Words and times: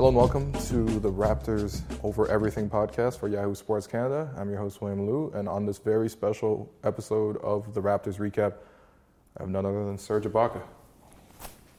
Hello 0.00 0.08
and 0.08 0.16
welcome 0.16 0.50
to 0.70 0.98
the 1.00 1.12
Raptors 1.12 1.82
Over 2.02 2.26
Everything 2.30 2.70
podcast 2.70 3.18
for 3.18 3.28
Yahoo 3.28 3.54
Sports 3.54 3.86
Canada. 3.86 4.30
I'm 4.38 4.48
your 4.48 4.58
host, 4.58 4.80
William 4.80 5.04
Liu, 5.06 5.30
and 5.34 5.46
on 5.46 5.66
this 5.66 5.76
very 5.76 6.08
special 6.08 6.72
episode 6.84 7.36
of 7.42 7.74
the 7.74 7.82
Raptors 7.82 8.16
recap, 8.16 8.54
I 9.36 9.42
have 9.42 9.50
none 9.50 9.66
other 9.66 9.84
than 9.84 9.98
Serge 9.98 10.24
Ibaka. 10.24 10.62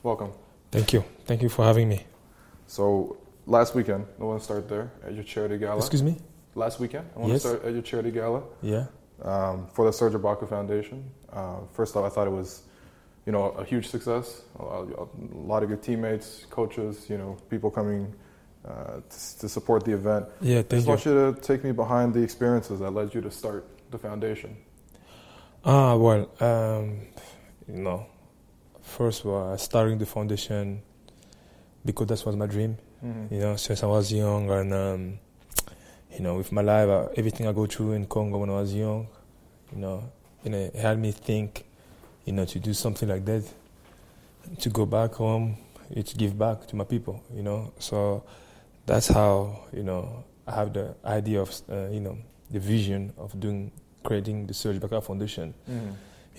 Welcome. 0.03 0.33
Thank 0.69 0.93
you. 0.93 1.03
Thank 1.25 1.41
you 1.41 1.49
for 1.49 1.65
having 1.65 1.89
me. 1.89 2.05
So, 2.67 3.17
last 3.47 3.73
weekend, 3.73 4.05
I 4.19 4.23
want 4.23 4.39
to 4.39 4.45
start 4.45 4.69
there 4.69 4.91
at 5.03 5.15
your 5.15 5.23
charity 5.23 5.57
gala. 5.57 5.77
Excuse 5.77 6.03
me? 6.03 6.15
Last 6.53 6.79
weekend, 6.79 7.09
I 7.15 7.19
want 7.21 7.31
Yes. 7.31 7.41
to 7.41 7.47
start 7.47 7.65
at 7.65 7.73
your 7.73 7.81
charity 7.81 8.11
gala 8.11 8.43
Yeah. 8.61 8.85
um, 9.23 9.65
for 9.73 9.83
the 9.85 9.91
Serge 9.91 10.13
Ibaka 10.13 10.47
Foundation. 10.47 11.09
Uh, 11.33 11.61
first 11.73 11.95
off, 11.95 12.05
I 12.05 12.09
thought 12.09 12.27
it 12.27 12.33
was, 12.33 12.61
you 13.25 13.31
know, 13.31 13.49
a 13.51 13.63
huge 13.63 13.87
success. 13.89 14.41
A 14.59 14.63
lot, 15.33 15.63
of 15.63 15.69
good 15.69 15.83
teammates, 15.83 16.45
coaches, 16.49 17.09
you 17.09 17.17
know, 17.17 17.37
people 17.49 17.69
coming 17.69 18.13
uh, 18.67 19.01
to, 19.09 19.39
to 19.39 19.49
support 19.49 19.85
the 19.85 19.93
event. 19.93 20.25
Yeah, 20.41 20.59
I 20.59 20.61
thank 20.63 20.69
just 20.69 20.85
you. 20.85 20.89
want 20.89 21.05
you 21.05 21.33
to 21.33 21.41
take 21.41 21.63
me 21.63 21.71
behind 21.71 22.13
the 22.13 22.21
experiences 22.21 22.79
that 22.79 22.91
led 22.91 23.13
you 23.13 23.21
to 23.21 23.31
start 23.31 23.65
the 23.91 23.97
foundation. 23.97 24.57
Ah, 25.63 25.95
well, 25.95 26.29
um, 26.39 27.01
you 27.67 27.81
know, 27.83 28.05
first 28.81 29.21
of 29.21 29.27
all, 29.31 29.53
I 29.53 29.57
started 29.57 29.99
the 29.99 30.05
foundation 30.05 30.81
because 31.85 32.07
that 32.07 32.25
was 32.25 32.35
my 32.35 32.47
dream, 32.47 32.77
Mm-hmm. 33.03 33.33
you 33.33 33.39
know, 33.41 33.55
since 33.55 33.81
I 33.81 33.87
was 33.87 34.13
young. 34.13 34.49
And, 34.51 34.73
um, 34.73 35.19
you 36.13 36.19
know, 36.19 36.35
with 36.35 36.51
my 36.51 36.61
life, 36.61 36.87
uh, 36.87 37.07
everything 37.17 37.47
I 37.47 37.51
go 37.51 37.65
through 37.65 37.93
in 37.93 38.05
Congo 38.05 38.37
when 38.37 38.49
I 38.51 38.53
was 38.61 38.73
young, 38.75 39.07
you 39.73 39.79
know, 39.79 40.03
you 40.43 40.51
know, 40.51 40.57
it 40.57 40.75
had 40.75 40.99
me 40.99 41.11
think, 41.11 41.65
you 42.25 42.33
know, 42.33 42.45
to 42.45 42.59
do 42.59 42.73
something 42.73 43.07
like 43.09 43.25
that, 43.25 43.43
to 44.59 44.69
go 44.69 44.85
back 44.85 45.13
home, 45.13 45.57
to 45.93 46.15
give 46.15 46.37
back 46.37 46.67
to 46.67 46.75
my 46.75 46.83
people, 46.83 47.21
you 47.33 47.43
know. 47.43 47.73
So 47.79 48.23
that's 48.85 49.07
how, 49.07 49.65
you 49.73 49.83
know, 49.83 50.23
I 50.47 50.55
have 50.55 50.73
the 50.73 50.95
idea 51.05 51.41
of, 51.41 51.53
uh, 51.69 51.87
you 51.89 51.99
know, 51.99 52.17
the 52.49 52.59
vision 52.59 53.13
of 53.17 53.37
doing, 53.39 53.71
creating 54.03 54.47
the 54.47 54.53
Serge 54.53 54.79
Ibaka 54.79 55.03
Foundation. 55.03 55.53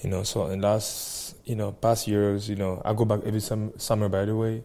You 0.02 0.11
know, 0.11 0.22
so 0.24 0.47
in 0.47 0.61
last, 0.61 1.36
you 1.44 1.55
know, 1.55 1.70
past 1.72 2.08
years, 2.08 2.48
you 2.48 2.56
know, 2.56 2.80
I 2.84 2.92
go 2.94 3.05
back 3.05 3.20
every 3.24 3.41
sum- 3.41 3.72
summer, 3.77 4.08
by 4.08 4.24
the 4.24 4.34
way. 4.34 4.62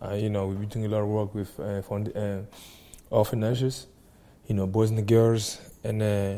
Uh, 0.00 0.14
you 0.14 0.28
know, 0.30 0.46
we've 0.46 0.58
been 0.58 0.68
doing 0.68 0.86
a 0.86 0.88
lot 0.88 1.02
of 1.02 1.08
work 1.08 1.34
with 1.34 1.60
uh, 1.60 1.82
fund- 1.82 2.16
uh, 2.16 2.40
orphanages, 3.10 3.86
you 4.48 4.54
know, 4.54 4.66
boys 4.66 4.90
and 4.90 5.06
girls. 5.06 5.60
And 5.84 6.02
uh, 6.02 6.34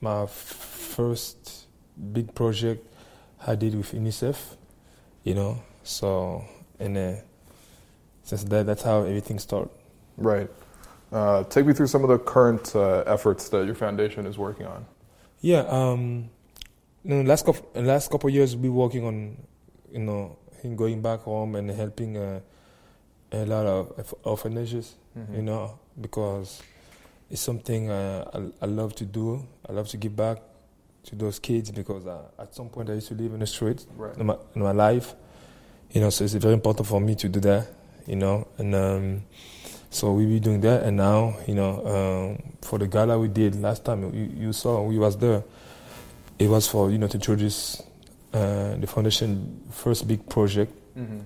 my 0.00 0.22
f- 0.22 0.30
first 0.30 1.66
big 2.12 2.34
project 2.34 2.86
I 3.44 3.54
did 3.54 3.74
with 3.74 3.92
UNICEF, 3.92 4.56
you 5.24 5.34
know, 5.34 5.62
so, 5.82 6.44
and 6.78 6.96
uh, 6.96 7.12
since 8.22 8.44
that, 8.44 8.66
that's 8.66 8.82
how 8.82 9.02
everything 9.02 9.38
started. 9.38 9.70
Right. 10.16 10.50
Uh, 11.12 11.44
take 11.44 11.66
me 11.66 11.72
through 11.72 11.86
some 11.86 12.02
of 12.02 12.08
the 12.08 12.18
current 12.18 12.74
uh, 12.74 13.04
efforts 13.06 13.48
that 13.50 13.66
your 13.66 13.74
foundation 13.74 14.26
is 14.26 14.36
working 14.38 14.66
on. 14.66 14.86
Yeah, 15.40 15.60
um, 15.68 16.30
in 17.04 17.24
the 17.24 17.28
last 17.28 17.46
couple, 17.46 17.68
in 17.74 17.84
the 17.84 17.92
last 17.92 18.10
couple 18.10 18.28
of 18.28 18.34
years, 18.34 18.56
we 18.56 18.68
working 18.68 19.04
on, 19.04 19.36
you 19.92 20.00
know, 20.00 20.38
in 20.62 20.74
going 20.74 21.02
back 21.02 21.20
home 21.20 21.54
and 21.54 21.70
helping 21.70 22.16
uh, 22.16 22.40
a 23.30 23.44
lot 23.44 23.66
of 23.66 23.96
orph- 23.96 24.18
orphanages, 24.24 24.94
you 25.32 25.42
know, 25.42 25.78
because 26.00 26.62
it's 27.30 27.40
something 27.40 27.90
uh, 27.90 28.28
I, 28.34 28.64
I 28.64 28.66
love 28.66 28.94
to 28.96 29.04
do. 29.04 29.46
I 29.68 29.72
love 29.72 29.88
to 29.88 29.96
give 29.96 30.16
back 30.16 30.38
to 31.06 31.16
those 31.16 31.38
kids 31.38 31.70
because 31.70 32.06
uh, 32.06 32.22
at 32.38 32.54
some 32.54 32.68
point 32.68 32.90
I 32.90 32.94
used 32.94 33.08
to 33.08 33.14
live 33.14 33.32
in 33.32 33.40
the 33.40 33.46
street 33.46 33.84
Right. 33.96 34.16
in 34.18 34.26
my, 34.26 34.36
in 34.54 34.62
my 34.62 34.72
life, 34.72 35.14
you 35.92 36.00
know, 36.00 36.10
so 36.10 36.24
it's 36.24 36.34
very 36.34 36.54
important 36.54 36.86
for 36.86 37.00
me 37.00 37.14
to 37.16 37.28
do 37.28 37.40
that, 37.40 37.68
you 38.06 38.16
know, 38.16 38.46
and 38.58 38.74
um, 38.74 39.22
so 39.90 40.12
we 40.12 40.26
be 40.26 40.40
doing 40.40 40.60
that, 40.62 40.82
and 40.82 40.96
now, 40.96 41.36
you 41.46 41.54
know, 41.54 41.86
um, 41.86 42.42
for 42.60 42.78
the 42.78 42.86
gala 42.86 43.18
we 43.18 43.28
did 43.28 43.54
last 43.62 43.84
time, 43.84 44.02
you, 44.14 44.30
you 44.46 44.52
saw 44.52 44.82
we 44.82 44.98
was 44.98 45.16
there. 45.16 45.42
It 46.38 46.48
was 46.50 46.68
for 46.68 46.90
you 46.90 46.98
know 46.98 47.06
to 47.06 47.16
introduce 47.16 47.80
uh, 48.34 48.76
the 48.76 48.86
foundation 48.86 49.62
first 49.70 50.06
big 50.06 50.28
project 50.28 50.72
Mm-hmm. 50.98 51.20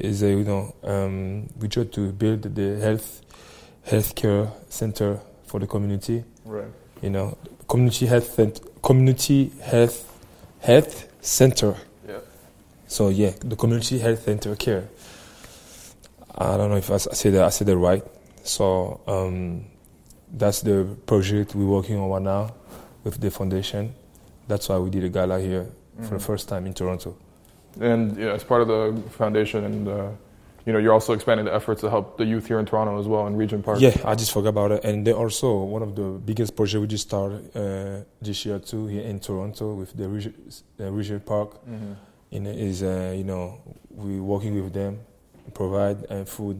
is 0.00 0.22
uh, 0.22 0.26
you 0.26 0.44
know 0.44 0.74
um, 0.82 1.48
we 1.60 1.68
tried 1.68 1.92
to 1.92 2.10
build 2.12 2.42
the 2.42 2.78
health 2.80 3.22
healthcare 3.86 4.50
center 4.68 5.20
for 5.46 5.60
the 5.60 5.66
community. 5.66 6.24
Right. 6.44 6.68
You 7.02 7.10
know, 7.10 7.38
community 7.68 8.06
health 8.06 8.34
cent- 8.34 8.60
community 8.82 9.52
health 9.62 10.04
health 10.60 11.08
center. 11.20 11.74
Yeah. 12.08 12.18
So 12.86 13.08
yeah, 13.08 13.32
the 13.40 13.56
community 13.56 13.98
health 13.98 14.24
center 14.24 14.54
care. 14.56 14.88
I 16.36 16.56
don't 16.56 16.70
know 16.70 16.76
if 16.76 16.90
I 16.90 16.94
I 16.94 16.98
said 16.98 17.34
that 17.34 17.44
I 17.44 17.48
said 17.50 17.66
that 17.68 17.76
right. 17.76 18.04
So 18.42 19.00
um, 19.06 19.64
that's 20.32 20.60
the 20.62 20.96
project 21.06 21.54
we're 21.54 21.66
working 21.66 21.96
on 21.98 22.08
right 22.10 22.22
now 22.22 22.54
with 23.04 23.20
the 23.20 23.30
foundation. 23.30 23.94
That's 24.48 24.68
why 24.68 24.78
we 24.78 24.90
did 24.90 25.04
a 25.04 25.08
gala 25.08 25.40
here 25.40 25.70
for 26.02 26.14
the 26.14 26.20
first 26.20 26.48
time 26.48 26.66
in 26.66 26.74
Toronto. 26.74 27.16
And 27.80 28.16
yeah, 28.16 28.32
as 28.32 28.42
part 28.42 28.62
of 28.62 28.68
the 28.68 29.10
foundation, 29.10 29.64
and 29.64 29.88
uh, 29.88 30.08
you 30.66 30.72
know, 30.72 30.78
you're 30.78 30.92
also 30.92 31.12
expanding 31.12 31.46
the 31.46 31.54
efforts 31.54 31.80
to 31.82 31.90
help 31.90 32.16
the 32.18 32.24
youth 32.24 32.46
here 32.46 32.58
in 32.58 32.66
Toronto 32.66 32.98
as 33.00 33.06
well 33.06 33.26
in 33.26 33.36
Regent 33.36 33.64
Park. 33.64 33.80
Yeah, 33.80 33.96
I 34.04 34.14
just 34.14 34.32
forgot 34.32 34.50
about 34.50 34.72
it. 34.72 34.84
And 34.84 35.06
then 35.06 35.14
also 35.14 35.64
one 35.64 35.82
of 35.82 35.94
the 35.96 36.02
biggest 36.24 36.54
projects 36.56 36.80
we 36.80 36.86
just 36.86 37.08
started 37.08 37.50
uh, 37.56 38.04
this 38.20 38.44
year 38.44 38.58
too 38.58 38.86
here 38.86 39.02
in 39.02 39.18
Toronto 39.20 39.74
with 39.74 39.96
the 39.96 40.08
Regent, 40.08 40.62
uh, 40.80 40.90
Regent 40.90 41.24
Park. 41.24 41.50
Mhm. 41.66 41.96
in 42.32 42.46
is 42.46 42.82
uh, 42.82 43.12
you 43.16 43.24
know 43.24 43.58
we 43.90 44.20
working 44.20 44.54
with 44.62 44.72
them 44.72 45.00
provide 45.52 45.98
uh, 46.10 46.24
food 46.24 46.56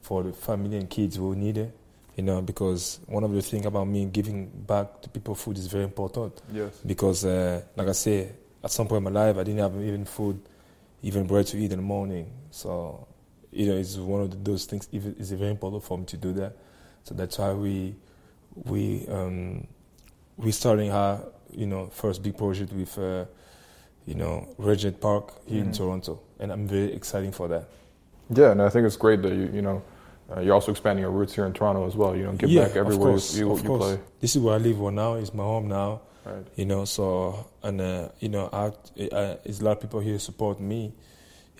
for 0.00 0.22
the 0.22 0.32
family 0.32 0.76
and 0.78 0.88
kids 0.88 1.16
who 1.16 1.34
need 1.36 1.58
it 1.58 1.70
you 2.16 2.22
know 2.24 2.40
because 2.40 2.98
one 3.06 3.22
of 3.22 3.30
the 3.32 3.42
things 3.42 3.66
about 3.66 3.86
me 3.86 4.06
giving 4.06 4.46
back 4.66 4.86
to 5.02 5.08
people 5.10 5.34
food 5.34 5.58
is 5.58 5.66
very 5.66 5.84
important 5.84 6.32
Yes. 6.50 6.72
because 6.86 7.26
uh, 7.26 7.60
like 7.76 7.88
i 7.88 7.92
say 7.92 8.16
at 8.64 8.70
some 8.70 8.86
point 8.88 9.04
in 9.06 9.12
my 9.12 9.20
life 9.26 9.36
i 9.36 9.44
didn't 9.44 9.60
have 9.60 9.76
even 9.90 10.04
food 10.06 10.40
even 11.02 11.26
bread 11.26 11.46
to 11.48 11.58
eat 11.58 11.72
in 11.72 11.78
the 11.78 11.88
morning 11.96 12.26
so 12.50 13.06
you 13.52 13.66
know 13.66 13.76
it's 13.76 13.96
one 13.96 14.20
of 14.22 14.30
the, 14.30 14.36
those 14.50 14.64
things 14.64 14.88
it's 14.92 15.30
very 15.30 15.50
important 15.50 15.82
for 15.84 15.98
me 15.98 16.04
to 16.06 16.16
do 16.16 16.32
that 16.32 16.56
so 17.04 17.14
that's 17.14 17.38
why 17.38 17.52
we 17.52 17.94
we 18.64 19.06
um 19.08 19.66
we 20.36 20.50
starting 20.50 20.90
our 20.90 21.20
you 21.50 21.66
know 21.66 21.86
first 21.92 22.22
big 22.22 22.36
project 22.36 22.72
with 22.72 22.96
uh, 22.98 23.24
you 24.06 24.14
know 24.14 24.48
Regent 24.58 25.00
Park 25.00 25.32
here 25.46 25.60
in 25.62 25.68
Mhm. 25.70 25.76
Toronto, 25.76 26.20
and 26.40 26.50
I'm 26.50 26.66
very 26.66 26.92
excited 26.92 27.34
for 27.34 27.48
that. 27.48 27.64
Yeah, 28.30 28.52
and 28.52 28.62
I 28.62 28.68
think 28.70 28.86
it's 28.86 28.96
great 28.96 29.20
that 29.22 29.32
you 29.32 29.50
you 29.52 29.62
know 29.62 29.82
uh, 30.34 30.40
you're 30.40 30.54
also 30.54 30.70
expanding 30.70 31.02
your 31.02 31.12
roots 31.12 31.34
here 31.34 31.44
in 31.46 31.52
Toronto 31.52 31.86
as 31.86 31.94
well. 31.94 32.16
You 32.16 32.24
know, 32.24 32.32
give 32.32 32.50
yeah, 32.50 32.62
back 32.62 32.70
of 32.72 32.76
everywhere 32.86 33.10
course, 33.12 33.36
you, 33.36 33.52
of 33.52 33.62
you 33.62 33.76
play. 33.76 33.98
This 34.20 34.34
is 34.34 34.42
where 34.42 34.54
I 34.54 34.58
live 34.58 34.80
right 34.80 34.94
now. 34.94 35.14
It's 35.14 35.34
my 35.34 35.44
home 35.44 35.68
now. 35.68 36.00
Right. 36.24 36.46
You 36.56 36.64
know, 36.64 36.84
so 36.86 37.46
and 37.62 37.80
uh, 37.80 38.08
you 38.20 38.28
know, 38.30 38.48
I, 38.52 38.66
uh, 39.04 39.36
it's 39.44 39.60
a 39.60 39.64
lot 39.64 39.72
of 39.72 39.80
people 39.80 40.00
here 40.00 40.18
support 40.18 40.58
me. 40.60 40.92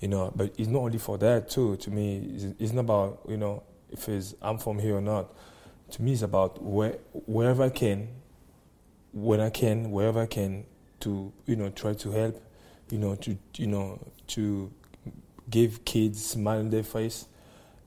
You 0.02 0.08
know, 0.08 0.32
but 0.34 0.52
it's 0.58 0.68
not 0.68 0.80
only 0.80 0.98
for 0.98 1.16
that 1.18 1.48
too. 1.48 1.76
To 1.76 1.90
me, 1.90 2.32
it's, 2.34 2.44
it's 2.58 2.72
not 2.72 2.80
about 2.80 3.20
you 3.28 3.36
know 3.36 3.62
if 3.88 4.08
it's 4.08 4.34
I'm 4.42 4.58
from 4.58 4.80
here 4.80 4.96
or 4.96 5.00
not. 5.00 5.32
To 5.92 6.02
me, 6.02 6.12
it's 6.12 6.22
about 6.22 6.60
where 6.60 6.98
wherever 7.12 7.62
I 7.62 7.70
can, 7.70 8.08
when 9.12 9.38
I 9.38 9.50
can, 9.50 9.92
wherever 9.92 10.20
I 10.20 10.26
can, 10.26 10.64
to 11.00 11.32
you 11.46 11.54
know 11.54 11.70
try 11.70 11.94
to 11.94 12.10
help. 12.10 12.42
You 12.90 12.98
know, 12.98 13.14
to 13.14 13.38
you 13.54 13.68
know 13.68 14.00
to 14.26 14.72
give 15.48 15.84
kids 15.84 16.26
smile 16.26 16.58
on 16.58 16.70
their 16.70 16.82
face 16.82 17.26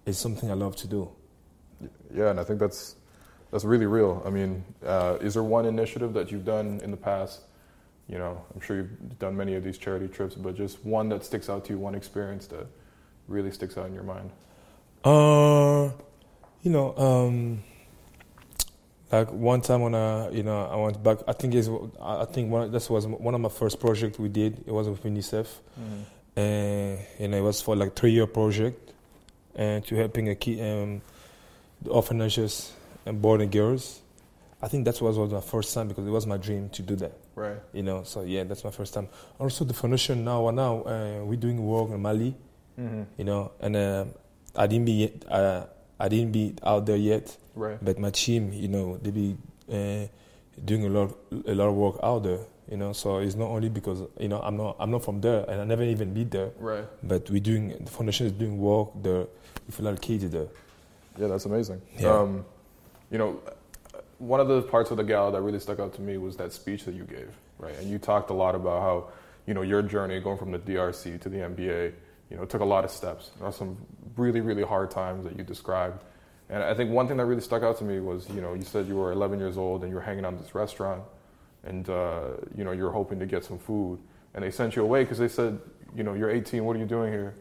is 0.06 0.18
something 0.18 0.50
I 0.50 0.54
love 0.54 0.78
to 0.78 0.88
do. 0.88 1.10
Yeah, 2.14 2.30
and 2.30 2.40
I 2.40 2.46
think 2.46 2.60
that's 2.60 2.96
that's 3.52 3.66
really 3.66 3.88
real. 3.88 4.24
I 4.26 4.30
mean, 4.30 4.64
uh, 4.86 5.18
is 5.20 5.34
there 5.34 5.44
one 5.44 5.66
initiative 5.66 6.14
that 6.14 6.32
you've 6.32 6.46
done 6.46 6.80
in 6.82 6.92
the 6.92 6.98
past? 6.98 7.42
You 8.08 8.18
know, 8.20 8.44
I'm 8.54 8.62
sure 8.62 8.78
you've 8.78 9.20
done 9.20 9.36
many 9.36 9.56
of 9.56 9.64
these 9.64 9.78
charity 9.78 10.08
trips, 10.08 10.36
but 10.36 10.56
just 10.56 10.84
one 10.86 11.10
that 11.10 11.26
sticks 11.26 11.50
out 11.50 11.66
to 11.66 11.74
you, 11.74 11.80
one 11.80 11.96
experience 11.96 12.46
that 12.48 12.68
really 13.28 13.52
sticks 13.52 13.78
out 13.78 13.88
in 13.88 13.94
your 13.96 14.04
mind? 14.04 14.30
Uh, 15.04 15.90
you 16.62 16.72
know, 16.72 16.96
um, 16.98 17.64
like 19.12 19.32
one 19.32 19.62
time 19.62 19.82
when 19.82 19.96
I, 19.96 20.30
you 20.30 20.44
know, 20.44 20.66
I 20.66 20.76
went 20.76 21.02
back. 21.02 21.20
I 21.28 21.34
think 21.34 21.56
is 21.56 21.70
I 22.02 22.26
think 22.26 22.52
one 22.52 22.72
that 22.72 22.90
was 22.90 23.08
one 23.08 23.34
of 23.34 23.42
my 23.42 23.50
first 23.50 23.80
projects 23.80 24.20
we 24.20 24.30
did. 24.30 24.64
It 24.68 24.72
was 24.72 24.88
with 24.90 25.04
UNICEF, 25.04 25.48
Mm-hmm. 25.80 26.40
and 26.40 27.00
you 27.20 27.28
know, 27.28 27.38
it 27.38 27.42
was 27.42 27.62
for 27.62 27.76
like 27.76 27.96
three 27.96 28.12
year 28.12 28.28
project, 28.28 28.94
and 29.56 29.86
to 29.86 29.96
helping 29.96 30.30
a 30.30 30.36
kid, 30.36 30.60
um, 30.60 31.02
the 31.82 31.92
orphanages 31.92 32.72
and 33.06 33.22
boarding 33.22 33.50
girls. 33.50 34.02
I 34.66 34.68
think 34.68 34.84
that 34.86 35.00
was, 35.00 35.16
was 35.16 35.32
my 35.32 35.42
first 35.42 35.76
time 35.76 35.88
because 35.90 36.08
it 36.08 36.10
was 36.10 36.26
my 36.26 36.38
dream 36.38 36.70
to 36.70 36.82
do 36.82 36.96
that. 36.96 37.14
Right. 37.36 37.58
You 37.72 37.84
know, 37.84 38.02
so 38.04 38.24
yeah, 38.24 38.44
that's 38.46 38.64
my 38.64 38.72
first 38.72 38.96
time. 38.96 39.08
Also, 39.38 39.64
the 39.64 39.76
foundation 39.76 40.26
now, 40.26 40.50
now 40.50 40.82
uh, 40.82 41.24
we're 41.24 41.36
doing 41.36 41.64
work 41.64 41.92
in 41.92 42.02
Mali. 42.02 42.36
Mm-hmm. 42.80 43.04
You 43.20 43.26
know, 43.26 43.52
and 43.62 43.76
uh, 43.76 44.06
I 44.56 44.66
didn't 44.66 44.86
be 44.86 44.92
yet, 44.94 45.14
uh, 45.30 45.68
I 46.00 46.10
didn't 46.10 46.32
be 46.32 46.56
out 46.64 46.88
there 46.88 46.98
yet, 46.98 47.38
Right. 47.54 47.78
but 47.80 48.00
my 48.00 48.10
team, 48.10 48.52
you 48.54 48.68
know, 48.68 48.98
they 48.98 49.12
be 49.12 49.38
uh, 49.72 50.08
doing 50.66 50.86
a 50.86 50.90
lot, 50.90 51.16
a 51.46 51.54
lot 51.54 51.68
of 51.68 51.76
work 51.76 51.96
out 52.02 52.24
there. 52.24 52.40
You 52.68 52.78
know, 52.78 52.94
so 52.94 53.20
it's 53.20 53.36
not 53.36 53.50
only 53.50 53.70
because 53.70 54.02
you 54.20 54.28
know 54.28 54.42
I'm 54.42 54.58
not, 54.58 54.78
I'm 54.80 54.90
not 54.90 55.04
from 55.06 55.22
there, 55.22 55.46
and 55.48 55.62
I 55.62 55.66
never 55.66 55.84
even 55.84 56.12
been 56.16 56.30
there, 56.30 56.50
Right. 56.58 56.84
but 57.04 57.30
we're 57.30 57.40
doing 57.40 57.70
the 57.80 57.92
foundation 57.92 58.26
is 58.26 58.32
doing 58.34 58.58
work 58.58 58.90
there 59.04 59.28
with 59.68 59.80
a 59.80 59.84
lot 59.84 59.94
of 59.94 60.02
kids 60.02 60.28
there. 60.32 60.48
Yeah, 61.20 61.28
that's 61.28 61.46
amazing. 61.46 61.84
Yeah. 62.00 62.10
Um, 62.18 62.44
you 63.12 63.20
know, 63.20 63.40
one 64.18 64.40
of 64.40 64.48
the 64.48 64.62
parts 64.62 64.92
of 64.92 64.98
the 64.98 65.04
gala 65.04 65.32
that 65.32 65.42
really 65.42 65.60
stuck 65.60 65.80
out 65.80 65.94
to 65.96 66.02
me 66.02 66.18
was 66.18 66.38
that 66.38 66.54
speech 66.54 66.86
that 66.86 66.96
you 66.96 67.04
gave, 67.04 67.30
right? 67.60 67.76
And 67.80 67.90
you 67.90 67.98
talked 67.98 68.30
a 68.30 68.34
lot 68.34 68.56
about 68.56 68.82
how, 68.82 69.10
you 69.46 69.54
know, 69.54 69.62
your 69.62 69.82
journey 69.82 70.20
going 70.20 70.38
from 70.38 70.52
the 70.52 70.60
DRC 70.60 71.20
to 71.22 71.30
the 71.30 71.38
NBA, 71.38 71.94
you 72.30 72.38
know, 72.38 72.46
took 72.46 72.62
a 72.62 72.66
lot 72.66 72.84
of 72.84 72.92
steps. 72.92 73.32
There 73.38 73.48
are 73.48 73.52
some 73.52 73.78
really, 74.16 74.42
really 74.42 74.64
hard 74.64 74.92
times 74.92 75.26
that 75.26 75.38
you 75.38 75.44
described. 75.44 76.02
And 76.50 76.64
I 76.64 76.74
think 76.74 76.92
one 76.92 77.08
thing 77.08 77.18
that 77.18 77.26
really 77.26 77.42
stuck 77.42 77.64
out 77.64 77.78
to 77.80 77.84
me 77.84 78.00
was, 78.00 78.30
you 78.30 78.42
know, 78.42 78.54
you 78.54 78.64
said 78.64 78.88
you 78.88 78.96
were 78.96 79.12
11 79.12 79.40
years 79.40 79.58
old 79.58 79.82
and 79.82 79.90
you 79.90 79.96
were 79.96 80.02
hanging 80.02 80.26
out 80.26 80.34
in 80.34 80.40
this 80.40 80.54
restaurant, 80.54 81.04
and 81.64 81.90
uh, 81.90 82.22
you 82.56 82.64
know, 82.64 82.72
you 82.72 82.84
were 82.84 82.92
hoping 82.92 83.20
to 83.20 83.26
get 83.26 83.44
some 83.44 83.58
food, 83.58 84.00
and 84.34 84.44
they 84.44 84.52
sent 84.52 84.76
you 84.76 84.84
away 84.84 85.04
because 85.04 85.18
they 85.18 85.28
said, 85.28 85.60
you 85.96 86.04
know, 86.04 86.14
you're 86.14 86.30
18. 86.30 86.64
What 86.64 86.76
are 86.76 86.80
you 86.80 86.86
doing 86.86 87.12
here? 87.12 87.34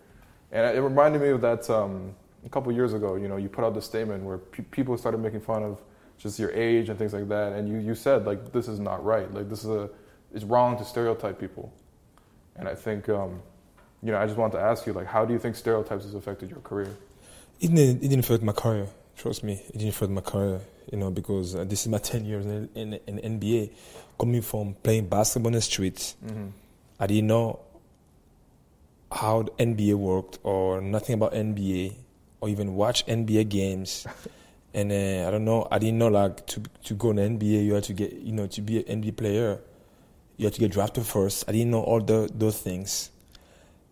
And 0.52 0.76
it 0.76 0.80
reminded 0.80 1.20
me 1.20 1.28
of 1.28 1.42
that 1.42 1.68
um, 1.68 2.14
a 2.46 2.48
couple 2.48 2.72
years 2.72 2.94
ago. 2.94 3.16
You 3.16 3.28
know, 3.28 3.36
you 3.36 3.48
put 3.48 3.64
out 3.64 3.74
this 3.74 3.84
statement 3.84 4.22
where 4.24 4.38
pe- 4.38 4.62
people 4.62 4.96
started 4.96 5.18
making 5.18 5.40
fun 5.40 5.62
of 5.62 5.78
just 6.18 6.38
your 6.38 6.50
age 6.52 6.88
and 6.88 6.98
things 6.98 7.12
like 7.12 7.28
that, 7.28 7.52
and 7.52 7.68
you, 7.68 7.78
you 7.78 7.94
said 7.94 8.26
like 8.26 8.52
this 8.52 8.68
is 8.68 8.80
not 8.80 9.04
right. 9.04 9.32
Like 9.32 9.48
this 9.48 9.64
is 9.64 9.70
a 9.70 9.90
it's 10.34 10.44
wrong 10.44 10.76
to 10.78 10.84
stereotype 10.84 11.38
people. 11.38 11.72
And 12.56 12.68
I 12.68 12.74
think, 12.74 13.08
um, 13.08 13.40
you 14.02 14.12
know, 14.12 14.18
I 14.18 14.26
just 14.26 14.36
wanted 14.36 14.58
to 14.58 14.64
ask 14.64 14.86
you 14.86 14.92
like, 14.92 15.06
how 15.06 15.24
do 15.24 15.32
you 15.32 15.38
think 15.38 15.56
stereotypes 15.56 16.04
has 16.04 16.14
affected 16.14 16.50
your 16.50 16.60
career? 16.60 16.94
It 17.60 17.68
didn't, 17.68 18.02
it 18.02 18.08
didn't 18.08 18.20
affect 18.20 18.42
my 18.42 18.52
career. 18.52 18.88
Trust 19.16 19.44
me, 19.44 19.54
it 19.54 19.72
didn't 19.72 19.90
affect 19.90 20.10
my 20.10 20.20
career. 20.20 20.60
You 20.92 20.98
know, 20.98 21.10
because 21.10 21.54
uh, 21.54 21.64
this 21.64 21.82
is 21.82 21.88
my 21.88 21.98
10 21.98 22.24
years 22.26 22.44
in, 22.44 22.68
in, 22.74 23.00
in 23.06 23.40
NBA. 23.40 23.72
Coming 24.18 24.42
from 24.42 24.74
playing 24.82 25.08
basketball 25.08 25.48
in 25.48 25.54
the 25.54 25.60
streets, 25.62 26.16
Mm-hmm. 26.24 26.48
I 27.00 27.08
didn't 27.08 27.26
know 27.26 27.58
how 29.10 29.42
the 29.42 29.50
NBA 29.52 29.94
worked 29.94 30.38
or 30.44 30.80
nothing 30.80 31.14
about 31.14 31.32
NBA 31.32 31.96
or 32.40 32.48
even 32.48 32.76
watch 32.76 33.04
NBA 33.06 33.48
games. 33.48 34.06
and 34.74 34.90
uh, 34.92 35.28
I 35.28 35.30
don't 35.30 35.44
know, 35.44 35.68
I 35.70 35.78
didn't 35.78 35.98
know 35.98 36.08
like 36.08 36.46
to 36.48 36.62
to 36.84 36.94
go 36.94 37.10
in 37.10 37.16
the 37.16 37.22
NBA 37.22 37.64
you 37.64 37.74
had 37.74 37.84
to 37.84 37.92
get, 37.92 38.12
you 38.12 38.32
know, 38.32 38.46
to 38.48 38.60
be 38.60 38.84
an 38.84 39.02
NBA 39.02 39.16
player, 39.16 39.60
you 40.36 40.46
had 40.46 40.54
to 40.54 40.60
get 40.60 40.72
drafted 40.72 41.06
first. 41.06 41.44
I 41.48 41.52
didn't 41.52 41.70
know 41.70 41.82
all 41.82 42.00
the, 42.00 42.28
those 42.34 42.58
things, 42.58 43.10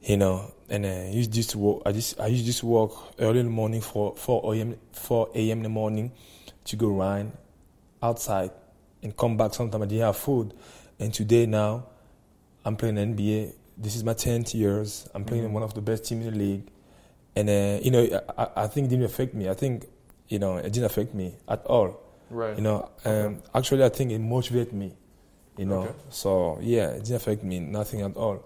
you 0.03 0.17
know. 0.17 0.53
And 0.69 0.85
uh, 0.85 0.89
I 0.89 1.11
used 1.11 1.33
just 1.33 1.51
to 1.51 1.59
walk, 1.59 1.83
I 1.87 1.93
just 1.93 2.19
I 2.19 2.27
used 2.27 2.45
just 2.45 2.61
to 2.61 2.67
walk 2.67 3.15
early 3.19 3.41
in 3.41 3.47
the 3.47 3.53
morning 3.53 3.81
for 3.81 4.17
4 4.17 4.55
a.m. 4.55 4.77
4 4.93 5.31
a.m. 5.35 5.59
in 5.59 5.63
the 5.63 5.69
morning 5.69 6.13
to 6.65 6.77
go 6.77 6.89
run 6.89 7.33
outside 8.03 8.51
and 9.03 9.17
come 9.17 9.37
back. 9.37 9.55
Sometimes 9.55 9.83
I 9.83 9.87
didn't 9.87 10.05
have 10.05 10.17
food. 10.17 10.55
And 10.99 11.13
today 11.13 11.47
now, 11.47 11.87
I'm 12.65 12.77
playing 12.77 12.97
NBA. 12.97 13.55
This 13.77 13.97
is 13.97 14.05
my 14.05 14.15
10th 14.15 14.55
years. 14.55 15.09
I'm 15.15 15.25
playing 15.25 15.45
in 15.45 15.53
one 15.53 15.63
of 15.63 15.75
the 15.75 15.81
best 15.81 16.05
teams 16.05 16.27
in 16.27 16.33
the 16.33 16.39
league. 16.39 16.69
And, 17.35 17.49
uh, 17.49 17.81
you 17.83 17.91
know, 17.91 18.21
I, 18.39 18.65
I 18.65 18.67
think 18.67 18.87
it 18.87 18.91
didn't 18.91 19.07
affect 19.07 19.35
me. 19.35 19.49
I 19.49 19.55
think, 19.55 19.87
you 20.33 20.39
know, 20.39 20.57
it 20.57 20.73
didn't 20.73 20.87
affect 20.93 21.13
me 21.15 21.35
at 21.55 21.61
all. 21.67 22.01
Right. 22.31 22.57
You 22.57 22.63
know, 22.63 22.79
um, 23.05 23.43
actually, 23.55 23.85
I 23.85 23.91
think 23.91 24.11
it 24.13 24.19
motivated 24.19 24.73
me. 24.73 24.89
You 25.59 25.67
know, 25.67 25.83
Okay. 25.83 25.95
so 26.09 26.31
yeah, 26.63 26.89
it 26.97 27.05
didn't 27.05 27.17
affect 27.17 27.45
me, 27.45 27.61
nothing 27.61 28.01
at 28.01 28.17
all. 28.17 28.39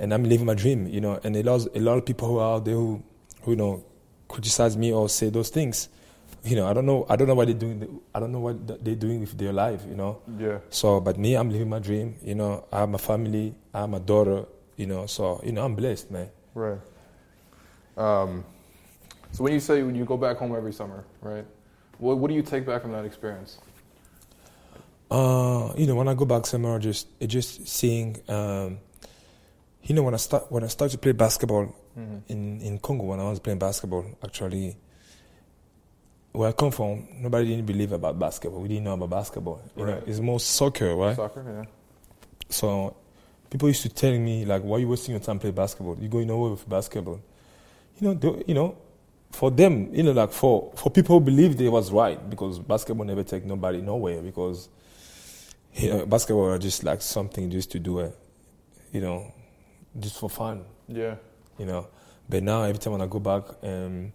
And 0.00 0.12
I'm 0.12 0.24
living 0.24 0.44
my 0.46 0.54
dream, 0.54 0.86
you 0.86 1.00
know. 1.00 1.18
And 1.24 1.34
a 1.36 1.42
lot, 1.42 1.66
a 1.74 1.80
lot 1.80 1.96
of 1.96 2.04
people 2.04 2.28
who 2.28 2.38
are 2.38 2.56
out 2.56 2.64
there 2.66 2.74
who, 2.74 3.02
who 3.42 3.52
you 3.52 3.56
know, 3.56 3.84
criticize 4.28 4.76
me 4.76 4.92
or 4.92 5.08
say 5.08 5.30
those 5.30 5.48
things. 5.48 5.88
You 6.44 6.56
know, 6.56 6.66
I 6.70 6.72
don't 6.74 6.84
know. 6.84 7.06
I 7.08 7.16
don't 7.16 7.26
know 7.28 7.34
what 7.34 7.46
they're 7.48 7.56
doing. 7.66 8.00
I 8.14 8.20
don't 8.20 8.30
know 8.30 8.40
what 8.40 8.84
they're 8.84 8.94
doing 9.06 9.20
with 9.20 9.32
their 9.38 9.52
life. 9.54 9.80
You 9.88 9.96
know. 9.96 10.20
Yeah. 10.38 10.58
So, 10.68 11.00
but 11.00 11.16
me, 11.18 11.34
I'm 11.34 11.48
living 11.50 11.70
my 11.70 11.80
dream. 11.80 12.14
You 12.22 12.34
know, 12.36 12.64
I 12.70 12.80
have 12.80 12.90
my 12.90 12.98
family. 12.98 13.54
I 13.72 13.80
have 13.80 13.90
my 13.90 13.98
daughter. 14.12 14.44
You 14.76 14.86
know, 14.86 15.06
so 15.06 15.40
you 15.42 15.52
know, 15.52 15.64
I'm 15.64 15.74
blessed, 15.74 16.10
man. 16.12 16.28
Right. 16.54 16.78
Um, 17.96 18.44
so 19.32 19.44
when 19.44 19.52
you 19.52 19.60
say 19.60 19.82
when 19.82 19.94
you 19.94 20.04
go 20.04 20.16
back 20.16 20.36
home 20.38 20.54
every 20.54 20.72
summer, 20.72 21.04
right? 21.20 21.44
What, 21.98 22.18
what 22.18 22.28
do 22.28 22.34
you 22.34 22.42
take 22.42 22.64
back 22.66 22.82
from 22.82 22.92
that 22.92 23.04
experience? 23.04 23.58
Uh, 25.10 25.72
you 25.76 25.86
know, 25.86 25.94
when 25.94 26.06
I 26.08 26.14
go 26.14 26.24
back 26.24 26.46
somewhere, 26.46 26.78
just 26.78 27.08
it 27.18 27.28
just 27.28 27.66
seeing, 27.66 28.20
um, 28.28 28.78
you 29.82 29.94
know, 29.94 30.02
when 30.02 30.14
I 30.14 30.18
start 30.18 30.50
when 30.52 30.64
I 30.64 30.66
start 30.66 30.90
to 30.92 30.98
play 30.98 31.12
basketball 31.12 31.74
Mm-hmm. 31.98 32.18
in 32.32 32.60
in 32.60 32.78
Congo, 32.78 33.04
when 33.06 33.18
I 33.18 33.24
was 33.28 33.40
playing 33.40 33.58
basketball, 33.58 34.04
actually, 34.22 34.76
where 36.30 36.48
I 36.50 36.52
come 36.52 36.70
from, 36.70 37.08
nobody 37.14 37.48
didn't 37.48 37.66
believe 37.66 37.90
about 37.90 38.16
basketball. 38.20 38.60
We 38.60 38.68
didn't 38.68 38.84
know 38.84 38.92
about 38.92 39.10
basketball. 39.10 39.60
You 39.76 39.84
know, 39.86 40.02
it's 40.06 40.20
more 40.20 40.38
soccer, 40.38 40.94
right? 40.94 41.16
Soccer, 41.16 41.42
yeah. 41.44 41.64
So 42.50 42.94
people 43.50 43.66
used 43.68 43.82
to 43.82 43.88
tell 43.88 44.12
me 44.16 44.44
like, 44.44 44.62
"Why 44.62 44.76
are 44.76 44.80
you 44.80 44.86
wasting 44.88 45.12
your 45.14 45.20
time 45.20 45.40
playing 45.40 45.56
basketball? 45.56 45.96
You're 45.98 46.08
going 46.10 46.28
nowhere 46.28 46.52
with 46.52 46.68
basketball." 46.68 47.18
You 47.98 48.08
know, 48.08 48.14
they- 48.14 48.44
you 48.46 48.54
know, 48.54 48.76
for 49.32 49.50
them, 49.50 49.94
you 49.94 50.02
know, 50.02 50.12
like 50.12 50.32
for 50.32 50.72
for 50.76 50.90
people 50.90 51.18
who 51.18 51.24
believe 51.24 51.56
they 51.56 51.68
was 51.68 51.90
right 51.92 52.18
because 52.30 52.58
basketball 52.58 53.06
never 53.06 53.22
take 53.22 53.44
nobody 53.44 53.80
nowhere 53.80 54.20
because 54.22 54.68
you 55.74 55.90
know, 55.90 56.06
basketball 56.06 56.46
are 56.50 56.58
just 56.58 56.82
like 56.82 57.00
something 57.02 57.50
just 57.50 57.70
to 57.72 57.78
do 57.78 58.00
it, 58.00 58.16
you 58.92 59.00
know, 59.00 59.32
just 60.00 60.18
for 60.18 60.28
fun, 60.30 60.64
Yeah. 60.88 61.16
you 61.58 61.66
know. 61.66 61.86
But 62.28 62.42
now 62.42 62.62
every 62.62 62.78
time 62.78 62.92
when 62.94 63.02
I 63.02 63.06
go 63.06 63.20
back 63.20 63.44
um, 63.62 64.12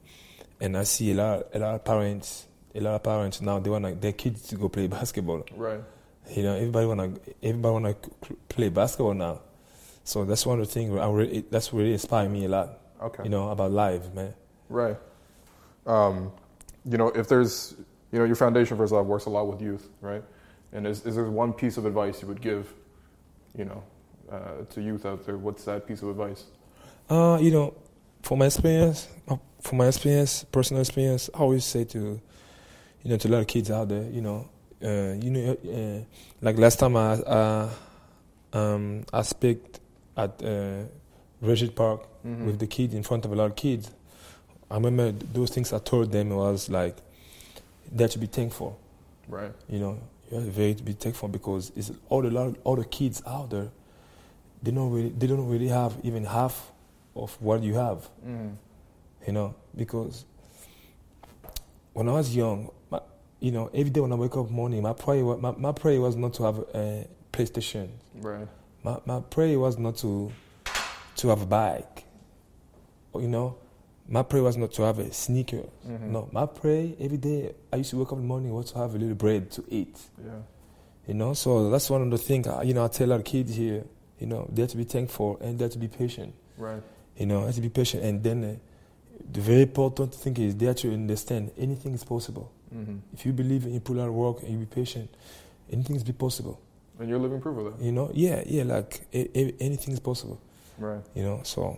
and 0.60 0.78
I 0.78 0.84
see 0.84 1.12
a 1.12 1.16
lot, 1.16 1.48
a 1.54 1.60
lot 1.60 1.76
of 1.76 1.84
parents, 1.86 2.48
a 2.76 2.82
lot 2.82 2.96
of 2.96 3.04
parents 3.04 3.40
now 3.42 3.60
they 3.60 3.70
want 3.70 3.84
like, 3.84 4.02
their 4.02 4.12
kids 4.14 4.48
to 4.48 4.56
go 4.56 4.68
play 4.68 4.88
basketball. 4.88 5.44
Right. 5.56 5.80
You 6.32 6.44
know, 6.44 6.56
everybody 6.56 6.86
wanna 6.88 7.14
everybody 7.42 7.74
wanna 7.74 7.96
play 8.50 8.70
basketball 8.70 9.14
now. 9.14 9.42
So 10.04 10.26
that's 10.26 10.46
one 10.46 10.60
of 10.60 10.68
the 10.68 10.74
things 10.74 10.92
really, 10.92 11.46
that's 11.50 11.72
really 11.72 11.94
inspired 11.94 12.30
me 12.30 12.46
a 12.46 12.50
lot. 12.50 12.80
Okay. 13.02 13.24
You 13.24 13.30
know 13.30 13.50
about 13.50 13.72
life, 13.72 14.14
man. 14.14 14.34
Right. 14.74 14.98
Um, 15.86 16.32
you 16.90 16.98
know, 16.98 17.10
if 17.10 17.28
there's, 17.28 17.76
you 18.12 18.18
know, 18.20 18.26
your 18.26 18.36
foundation 18.36 18.76
first 18.76 18.92
off 18.92 19.06
works 19.06 19.26
a 19.26 19.30
lot 19.30 19.48
with 19.48 19.62
youth, 19.62 19.88
right? 20.02 20.24
And 20.72 20.88
is, 20.88 21.06
is 21.06 21.16
there 21.16 21.26
one 21.26 21.54
piece 21.54 21.78
of 21.78 21.86
advice 21.86 22.22
you 22.24 22.28
would 22.28 22.42
give, 22.42 22.74
you 23.56 23.66
know, 23.66 23.84
uh, 24.32 24.66
to 24.72 24.82
youth 24.82 25.06
out 25.06 25.26
there? 25.26 25.38
What's 25.38 25.64
that 25.66 25.86
piece 25.88 26.02
of 26.02 26.10
advice? 26.10 26.46
Uh, 27.08 27.38
you 27.40 27.52
know, 27.52 27.76
for 28.24 28.36
my 28.36 28.48
experience, 28.48 29.08
uh, 29.28 29.38
for 29.62 29.76
my 29.76 29.88
experience, 29.88 30.44
personal 30.52 30.82
experience, 30.82 31.30
I 31.36 31.38
always 31.38 31.66
say 31.66 31.84
to, 31.86 32.00
you 33.04 33.10
know, 33.12 33.18
to 33.18 33.28
a 33.28 33.32
lot 33.32 33.42
of 33.42 33.48
kids 33.48 33.70
out 33.70 33.90
there, 33.90 34.10
you 34.10 34.22
know, 34.22 34.50
uh, 34.84 35.14
you 35.22 35.30
know, 35.30 35.52
uh, 36.02 36.04
like 36.42 36.58
last 36.58 36.80
time 36.80 36.98
I, 36.98 37.14
uh, 37.14 37.70
um, 38.54 39.04
I 39.14 39.22
spoke 39.22 39.60
at 40.18 40.44
uh, 40.44 40.84
Regent 41.42 41.76
Park 41.76 42.08
Mhm. 42.26 42.46
with 42.46 42.58
the 42.60 42.68
kids 42.68 42.94
in 42.94 43.04
front 43.04 43.26
of 43.26 43.32
a 43.32 43.36
lot 43.36 43.46
of 43.52 43.56
kids. 43.56 43.92
I 44.70 44.76
remember 44.76 45.12
those 45.12 45.52
things 45.52 45.74
I 45.74 45.80
told 45.80 46.12
them 46.12 46.30
was 46.30 46.70
like, 46.70 46.98
that 47.92 48.12
to 48.12 48.20
be 48.20 48.28
thankful. 48.28 48.80
Right. 49.28 49.52
You 49.70 49.80
know, 49.80 50.00
you 50.30 50.38
have 50.38 50.46
to 50.46 50.52
very 50.52 50.74
to 50.74 50.84
be 50.84 50.94
thankful 50.94 51.30
because 51.30 51.72
it's 51.76 51.92
all 52.10 52.22
the 52.22 52.32
lot 52.32 52.56
all 52.64 52.76
the 52.76 52.86
kids 52.86 53.22
out 53.26 53.50
there. 53.50 53.70
They 54.62 54.72
don't 54.72 54.92
really 54.92 55.10
they 55.10 55.28
don't 55.28 55.48
really 55.48 55.68
have 55.68 55.96
even 56.04 56.26
half 56.26 56.72
of 57.16 57.40
what 57.42 57.64
you 57.64 57.76
have. 57.76 58.10
Mm-hmm. 58.26 58.50
You 59.28 59.34
know, 59.34 59.56
because 59.76 60.26
when 61.94 62.10
I 62.10 62.14
was 62.14 62.36
young, 62.36 62.72
my, 62.90 63.00
you 63.40 63.52
know, 63.52 63.70
every 63.74 63.92
day 63.92 64.02
when 64.02 64.12
I 64.12 64.16
wake 64.16 64.36
up 64.36 64.50
morning, 64.50 64.82
my 64.82 64.94
prayer 64.94 65.24
my, 65.24 65.52
my 65.52 65.72
prayer 65.72 66.02
was 66.02 66.16
not 66.16 66.34
to 66.36 66.44
have 66.44 66.58
a 66.74 67.08
PlayStation. 67.32 67.90
Right. 68.16 68.48
My 68.84 68.98
my 69.06 69.20
prayer 69.20 69.60
was 69.60 69.78
not 69.78 69.98
to 69.98 70.32
to 71.18 71.28
have 71.30 71.42
a 71.42 71.46
bike. 71.46 72.06
You 73.16 73.28
know, 73.28 73.58
my 74.08 74.22
prayer 74.24 74.44
was 74.44 74.58
not 74.58 74.72
to 74.74 74.82
have 74.84 75.00
a 75.00 75.12
sneaker. 75.14 75.64
Mhm. 75.88 76.10
No, 76.10 76.28
my 76.32 76.46
prayer 76.46 76.94
every 77.00 77.18
day. 77.18 77.54
I 77.72 77.78
used 77.78 77.92
to 77.92 77.98
wake 77.98 78.08
up 78.12 78.14
in 78.18 78.22
the 78.22 78.28
morning 78.28 78.54
was 78.54 78.72
to 78.72 78.78
have 78.80 78.94
a 78.96 78.98
little 78.98 79.16
bread 79.16 79.50
to 79.52 79.64
eat. 79.70 79.98
Yeah. 80.24 80.32
You 81.08 81.14
know, 81.16 81.34
so 81.34 81.70
that's 81.70 81.90
one 81.90 82.02
of 82.02 82.12
the 82.12 82.18
things. 82.18 82.48
uh, 82.48 82.62
You 82.66 82.74
know, 82.74 82.86
I 82.86 82.88
tell 82.90 83.12
our 83.14 83.22
kids 83.22 83.56
here. 83.56 83.84
You 84.20 84.28
know, 84.28 84.48
they 84.52 84.62
have 84.62 84.72
to 84.72 84.78
be 84.78 84.84
thankful 84.86 85.38
and 85.42 85.58
they 85.60 85.66
have 85.66 85.72
to 85.74 85.80
be 85.80 85.88
patient. 85.88 86.34
Right. 86.58 86.82
You 87.18 87.26
know, 87.26 87.46
have 87.46 87.56
to 87.56 87.62
be 87.62 87.70
patient. 87.70 88.04
And 88.04 88.24
then 88.24 88.44
uh, 88.44 88.56
the 89.32 89.42
very 89.42 89.64
important 89.64 90.14
thing 90.16 90.36
is 90.38 90.56
they 90.56 90.66
have 90.68 90.78
to 90.78 90.94
understand 90.94 91.52
anything 91.58 91.94
is 91.94 92.04
possible. 92.04 92.50
Mm-hmm. 92.74 92.98
If 93.14 93.26
you 93.26 93.34
believe 93.34 93.66
and 93.66 93.74
you 93.74 93.80
put 93.80 94.00
out 94.00 94.12
work 94.12 94.44
and 94.44 94.52
you 94.52 94.58
be 94.60 94.66
patient, 94.66 95.10
anything 95.72 95.96
is 95.96 96.04
be 96.04 96.14
possible. 96.14 96.60
And 97.00 97.10
you're 97.10 97.20
living 97.20 97.42
proof 97.42 97.58
of 97.58 97.78
that. 97.78 97.84
You 97.84 97.92
know, 97.92 98.10
yeah, 98.14 98.44
yeah, 98.46 98.64
like 98.64 99.02
a, 99.14 99.38
a, 99.38 99.54
anything 99.60 99.94
is 99.94 100.00
possible. 100.00 100.40
Right. 100.78 101.02
You 101.16 101.24
know, 101.24 101.42
so 101.44 101.78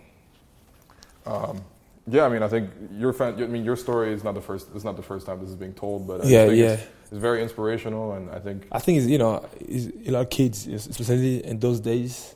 Um, 1.25 1.61
yeah, 2.07 2.23
I 2.25 2.29
mean, 2.29 2.43
I 2.43 2.47
think 2.47 2.69
your 2.91 3.13
fan, 3.13 3.41
I 3.41 3.47
mean, 3.47 3.65
your 3.65 3.75
story 3.75 4.13
is 4.13 4.23
not 4.23 4.35
the 4.35 4.41
first. 4.41 4.67
It's 4.75 4.83
not 4.83 4.95
the 4.95 5.01
first 5.01 5.25
time 5.25 5.39
this 5.39 5.49
is 5.49 5.55
being 5.55 5.73
told, 5.73 6.07
but 6.07 6.23
I 6.23 6.27
yeah, 6.27 6.45
think 6.45 6.57
yeah. 6.57 6.65
it's, 6.65 6.83
it's 7.11 7.19
very 7.19 7.41
inspirational, 7.41 8.13
and 8.13 8.29
I 8.29 8.39
think 8.39 8.67
I 8.71 8.79
think 8.79 8.99
it's, 8.99 9.07
you 9.07 9.17
know, 9.17 9.47
it's, 9.59 9.87
a 10.07 10.11
lot 10.11 10.21
of 10.21 10.29
kids, 10.29 10.67
especially 10.67 11.43
in 11.43 11.59
those 11.59 11.79
days, 11.79 12.35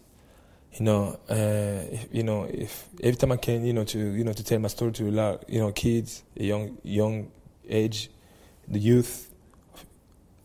you 0.73 0.85
know, 0.85 1.19
uh, 1.29 1.85
if, 1.91 2.07
you 2.11 2.23
know, 2.23 2.45
if 2.45 2.89
every 3.03 3.15
time 3.15 3.31
I 3.31 3.37
can, 3.37 3.63
you 3.63 3.73
know, 3.73 3.83
to 3.83 3.99
you 3.99 4.23
know 4.23 4.33
to 4.33 4.43
tell 4.43 4.57
my 4.57 4.69
story 4.69 4.91
to 4.93 5.07
a 5.07 5.11
lot, 5.11 5.47
you 5.47 5.59
know, 5.59 5.71
kids, 5.71 6.23
a 6.35 6.43
young 6.43 6.77
young 6.81 7.31
age, 7.67 8.09
the 8.67 8.79
youth, 8.79 9.29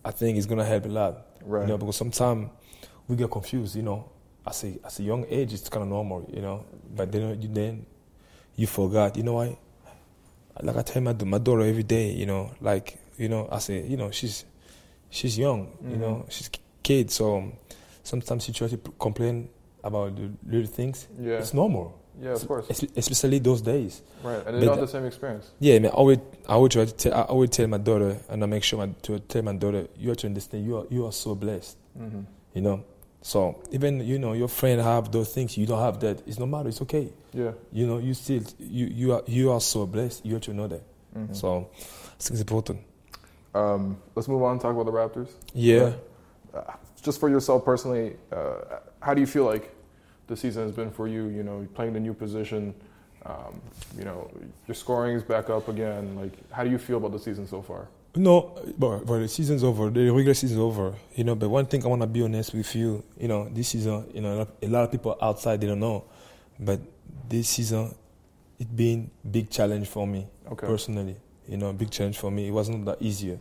I 0.04 0.10
think 0.10 0.36
it's 0.36 0.46
gonna 0.46 0.66
help 0.66 0.84
a 0.84 0.88
lot. 0.88 1.26
right. 1.42 1.62
You 1.62 1.68
know, 1.68 1.78
because 1.78 1.96
sometimes 1.96 2.50
we 3.08 3.16
get 3.16 3.30
confused. 3.30 3.74
You 3.74 3.84
know, 3.84 4.10
as 4.46 4.64
a 4.64 4.78
as 4.84 4.98
a 4.98 5.02
young 5.02 5.24
age, 5.30 5.54
it's 5.54 5.70
kind 5.70 5.82
of 5.82 5.88
normal. 5.88 6.28
You 6.30 6.42
know, 6.42 6.66
but 6.94 7.10
then 7.10 7.40
you 7.40 7.48
then 7.48 7.86
you 8.56 8.66
forgot. 8.66 9.16
You 9.16 9.22
know 9.22 9.34
why? 9.34 9.56
Like 10.62 10.76
I 10.76 10.82
tell 10.82 11.02
my 11.02 11.12
my 11.24 11.38
daughter 11.38 11.62
every 11.62 11.82
day. 11.82 12.12
You 12.12 12.26
know, 12.26 12.50
like 12.60 12.98
you 13.18 13.28
know, 13.28 13.48
I 13.50 13.58
say, 13.58 13.86
you 13.86 13.96
know, 13.96 14.10
she's 14.10 14.44
she's 15.10 15.36
young. 15.38 15.68
You 15.82 15.96
Mhm. 15.96 16.00
know, 16.00 16.26
she's 16.28 16.48
a 16.48 16.50
kid. 16.82 17.10
So 17.10 17.52
sometimes 18.02 18.44
she 18.44 18.52
tries 18.52 18.70
to 18.70 18.78
complain 18.98 19.48
about 19.82 20.16
the 20.16 20.30
little 20.46 20.66
things. 20.70 21.06
yeah, 21.20 21.38
It's 21.38 21.52
normal, 21.52 21.92
yeah, 22.20 22.30
of 22.32 22.46
course, 22.48 22.66
es- 22.70 22.86
especially 22.96 23.38
those 23.38 23.60
days. 23.60 24.00
right. 24.22 24.42
And 24.46 24.56
they 24.56 24.64
don't 24.66 24.78
have 24.78 24.86
the 24.86 24.92
same 24.92 25.04
experience. 25.06 25.50
Yeah, 25.60 25.78
man. 25.78 25.90
I 25.90 25.94
always, 25.94 26.18
I 26.48 26.54
always 26.54 26.72
try 26.72 26.84
to 26.86 26.92
tell, 26.92 27.12
I 27.14 27.22
always 27.22 27.50
tell 27.50 27.66
my 27.68 27.76
daughter, 27.78 28.16
and 28.30 28.42
I 28.42 28.46
make 28.46 28.62
sure 28.64 28.78
my, 28.78 28.94
to 29.02 29.18
tell 29.20 29.42
my 29.42 29.52
daughter, 29.52 29.86
you 29.98 30.08
have 30.08 30.16
to 30.18 30.26
understand, 30.28 30.64
you 30.64 30.78
are, 30.78 30.86
you 30.90 31.04
are 31.06 31.12
so 31.12 31.34
blessed, 31.34 31.76
Mm-hmm. 31.98 32.20
you 32.54 32.62
know. 32.62 32.84
So 33.26 33.62
even 33.72 34.00
you 34.06 34.18
know 34.18 34.34
your 34.34 34.48
friend 34.48 34.78
have 34.82 35.10
those 35.10 35.32
things, 35.32 35.56
you 35.56 35.64
don't 35.64 35.80
have 35.80 35.98
that. 36.00 36.22
It's 36.28 36.38
no 36.38 36.44
matter. 36.44 36.68
It's 36.68 36.82
okay. 36.82 37.08
Yeah. 37.32 37.52
You 37.72 37.86
know, 37.86 37.96
you 37.96 38.12
still, 38.12 38.42
you 38.58 38.84
you 38.84 39.14
are 39.14 39.22
you 39.26 39.50
are 39.50 39.62
so 39.62 39.86
blessed. 39.86 40.26
You 40.26 40.34
have 40.34 40.42
to 40.42 40.52
know 40.52 40.68
that. 40.68 40.82
Mhm. 41.16 41.34
So 41.34 41.70
I 41.72 42.22
think 42.22 42.32
it's 42.32 42.40
important. 42.40 42.80
Um, 43.54 43.96
let's 44.14 44.28
move 44.28 44.42
on 44.42 44.52
and 44.52 44.60
talk 44.60 44.72
about 44.72 44.84
the 44.84 44.92
Raptors. 44.92 45.30
Yeah. 45.54 45.92
Uh, 46.52 46.74
just 47.02 47.18
for 47.18 47.30
yourself 47.30 47.64
personally, 47.64 48.16
uh, 48.30 48.80
how 49.00 49.14
do 49.14 49.22
you 49.22 49.26
feel 49.26 49.44
like 49.46 49.72
the 50.26 50.36
season 50.36 50.64
has 50.64 50.72
been 50.76 50.90
for 50.90 51.08
you? 51.08 51.28
You 51.28 51.44
know, 51.44 51.66
playing 51.74 51.94
the 51.94 52.00
new 52.00 52.12
position. 52.12 52.74
Um, 53.24 53.58
you 53.96 54.04
know, 54.04 54.30
your 54.68 54.74
scoring 54.74 55.16
is 55.16 55.22
back 55.22 55.48
up 55.48 55.68
again. 55.68 56.14
Like, 56.14 56.32
how 56.50 56.62
do 56.62 56.68
you 56.68 56.76
feel 56.78 56.98
about 56.98 57.12
the 57.12 57.18
season 57.18 57.46
so 57.48 57.62
far? 57.62 57.88
No, 58.16 58.56
but, 58.78 59.04
the 59.06 59.28
season's 59.28 59.64
over. 59.64 59.90
The 59.90 60.10
regular 60.10 60.34
season's 60.34 60.60
over. 60.60 60.94
You 61.14 61.24
know, 61.24 61.34
but 61.34 61.48
one 61.48 61.66
thing 61.66 61.84
I 61.84 61.88
want 61.88 62.02
to 62.02 62.06
be 62.06 62.22
honest 62.22 62.54
with 62.54 62.74
you. 62.74 63.02
You 63.18 63.28
know, 63.28 63.48
this 63.48 63.68
season, 63.68 64.06
you 64.14 64.20
know, 64.20 64.46
a 64.62 64.68
lot, 64.68 64.84
of 64.84 64.92
people 64.92 65.16
outside 65.20 65.60
they 65.60 65.66
don't 65.66 65.80
know, 65.80 66.04
but 66.58 66.80
this 67.28 67.48
season, 67.48 67.94
it 68.58 68.74
been 68.74 69.10
a 69.24 69.28
big 69.28 69.50
challenge 69.50 69.88
for 69.88 70.06
me 70.06 70.28
Okay. 70.50 70.66
personally. 70.66 71.16
You 71.48 71.56
know, 71.56 71.70
a 71.70 71.72
big 71.72 71.90
challenge 71.90 72.18
for 72.18 72.30
me. 72.30 72.48
It 72.48 72.52
wasn't 72.52 72.84
that 72.86 73.02
easier. 73.02 73.38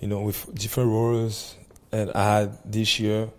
You 0.00 0.08
know, 0.08 0.20
with 0.22 0.52
different 0.54 0.90
roles 0.90 1.56
that 1.90 2.14
I 2.16 2.40
had 2.40 2.58
this 2.72 2.98
year, 2.98 3.30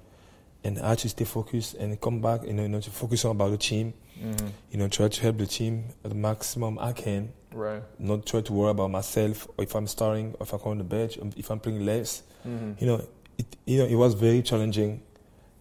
and 0.63 0.79
I 0.79 0.89
had 0.89 0.99
to 0.99 1.09
stay 1.09 1.25
focused 1.25 1.75
and 1.75 1.99
come 1.99 2.21
back. 2.21 2.43
You 2.43 2.53
know, 2.53 2.63
you 2.63 2.69
know 2.69 2.79
to 2.79 2.89
focus 2.89 3.25
on 3.25 3.31
about 3.31 3.51
the 3.51 3.57
team. 3.57 3.93
Mm-hmm. 4.19 4.47
You 4.71 4.77
know, 4.79 4.87
try 4.87 5.09
to 5.09 5.21
help 5.21 5.37
the 5.37 5.45
team 5.45 5.89
at 6.03 6.11
the 6.11 6.15
maximum 6.15 6.79
I 6.79 6.93
can 6.93 7.33
Right. 7.55 7.81
not 7.99 8.25
try 8.25 8.41
to 8.41 8.53
worry 8.53 8.71
about 8.71 8.91
myself 8.91 9.47
or 9.57 9.63
if 9.63 9.73
I'm 9.75 9.87
starting 9.87 10.35
or 10.37 10.43
if 10.43 10.51
I'm 10.51 10.59
on 10.59 10.77
the 10.77 10.83
bench, 10.83 11.17
or 11.17 11.29
if 11.37 11.49
I'm 11.49 11.59
playing 11.59 11.85
less. 11.85 12.21
Mm-hmm. 12.45 12.73
You 12.79 12.87
know, 12.87 13.07
it 13.37 13.45
you 13.65 13.77
know 13.79 13.85
it 13.85 13.95
was 13.95 14.13
very 14.13 14.41
challenging. 14.41 15.01